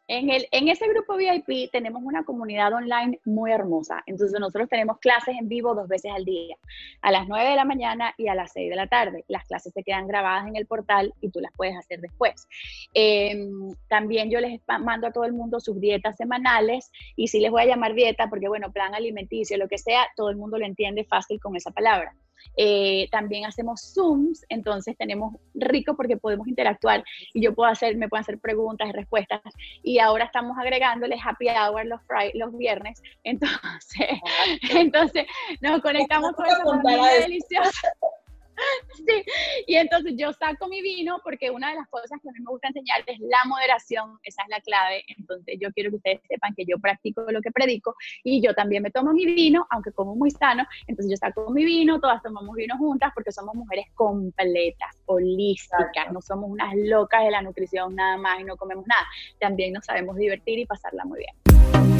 En, 0.07 0.29
el, 0.29 0.47
en 0.51 0.69
ese 0.69 0.87
grupo 0.87 1.17
VIP 1.17 1.71
tenemos 1.73 2.03
una 2.03 2.25
comunidad 2.25 2.73
online 2.75 3.21
muy 3.25 3.53
hermosa. 3.53 4.03
Entonces 4.07 4.39
nosotros 4.39 4.69
tenemos 4.69 4.99
clases 4.99 5.35
en 5.39 5.49
vivo 5.49 5.75
dos 5.75 5.89
veces 5.89 6.13
al 6.15 6.25
día, 6.25 6.57
a 7.01 7.11
las 7.11 7.27
9 7.27 7.49
de 7.49 7.57
la 7.57 7.65
mañana 7.65 8.15
y 8.19 8.29
a 8.29 8.35
las 8.35 8.53
6 8.53 8.69
de 8.69 8.77
la 8.77 8.87
tarde. 8.87 9.25
Las 9.29 9.45
clases 9.45 9.73
se 9.73 9.83
quedan 9.83 10.07
grabadas 10.07 10.47
en 10.47 10.57
el 10.57 10.67
portal 10.67 11.15
y 11.23 11.31
tú 11.31 11.41
las 11.41 11.53
puedes 11.57 11.77
hacer 11.77 12.01
después. 12.01 12.47
Em, 12.93 13.71
también 13.89 14.31
yo 14.31 14.41
les 14.41 14.61
mando 14.81 15.07
a 15.07 15.13
todo 15.13 15.25
el 15.25 15.33
mundo 15.33 15.59
sus 15.59 15.81
dietas 15.81 16.17
semanales 16.17 16.93
y 17.17 17.29
si 17.29 17.41
les 17.41 17.51
voy 17.51 17.63
a 17.63 17.67
llamar 17.67 17.95
dieta 17.95 18.29
porque, 18.29 18.49
bueno, 18.49 18.73
plan 18.73 18.95
alimenticio, 18.95 19.57
lo 19.57 19.69
que 19.69 19.79
sea, 19.79 20.07
todo 20.17 20.29
el 20.29 20.37
mundo 20.37 20.59
lo 20.59 20.67
entiende 20.67 21.05
fácil 21.05 21.41
con 21.41 21.57
esa 21.57 21.71
palabra. 21.71 22.15
Eh, 22.57 23.09
también 23.11 23.47
hacemos 23.47 23.93
Zooms, 23.95 24.45
entonces 24.49 24.97
tenemos 24.97 25.35
rico 25.55 25.97
porque 25.97 26.17
podemos 26.17 26.47
interactuar 26.47 27.05
y 27.33 27.43
yo 27.43 27.55
puedo 27.55 27.71
hacer, 27.71 27.97
me 27.97 28.09
pueden 28.09 28.23
hacer 28.23 28.39
preguntas 28.39 28.89
y 28.89 28.93
respuestas. 28.93 29.41
Y 29.83 29.99
ahora 29.99 30.25
estamos 30.25 30.57
agregándole 30.59 31.17
happy 31.23 31.49
hour 31.49 31.87
los, 31.87 32.01
los 32.35 32.57
viernes. 32.57 33.03
Entonces, 33.25 34.09
entonces 34.71 35.27
nos 35.61 35.81
conectamos 35.81 36.33
con 36.33 36.47
esa 36.47 36.65
familia 36.65 37.21
deliciosa. 37.21 37.89
Sí, 38.95 39.25
y 39.67 39.75
entonces 39.77 40.15
yo 40.17 40.33
saco 40.33 40.69
mi 40.69 40.81
vino 40.81 41.21
porque 41.23 41.51
una 41.51 41.71
de 41.71 41.77
las 41.77 41.89
cosas 41.89 42.21
que 42.23 42.29
a 42.29 42.33
mí 42.33 42.39
me 42.41 42.51
gusta 42.51 42.69
enseñar 42.69 43.03
es 43.07 43.19
la 43.21 43.39
moderación, 43.47 44.19
esa 44.23 44.43
es 44.43 44.49
la 44.49 44.61
clave, 44.61 45.05
entonces 45.19 45.57
yo 45.61 45.71
quiero 45.73 45.91
que 45.91 45.97
ustedes 45.97 46.21
sepan 46.29 46.55
que 46.55 46.65
yo 46.65 46.79
practico 46.79 47.23
lo 47.31 47.41
que 47.41 47.51
predico 47.51 47.95
y 48.23 48.41
yo 48.41 48.55
también 48.55 48.83
me 48.83 48.91
tomo 48.91 49.13
mi 49.13 49.27
vino, 49.27 49.67
aunque 49.71 49.93
como 49.93 50.15
muy 50.15 50.31
sano, 50.31 50.65
entonces 50.87 51.11
yo 51.11 51.17
saco 51.17 51.51
mi 51.51 51.65
vino, 51.65 52.01
todas 52.01 52.23
tomamos 52.23 52.55
vino 52.55 52.77
juntas 52.79 53.13
porque 53.15 53.33
somos 53.33 53.55
mujeres 53.55 53.87
completas, 53.95 54.97
holísticas, 55.07 56.13
no 56.13 56.21
somos 56.21 56.51
unas 56.51 56.75
locas 56.77 57.25
de 57.25 57.31
la 57.31 57.43
nutrición 57.43 57.95
nada 57.95 58.17
más 58.17 58.41
y 58.41 58.45
no 58.45 58.57
comemos 58.57 58.87
nada, 58.87 59.07
también 59.39 59.73
nos 59.73 59.85
sabemos 59.85 60.17
divertir 60.17 60.59
y 60.59 60.67
pasarla 60.67 61.05
muy 61.05 61.19
bien. 61.19 61.94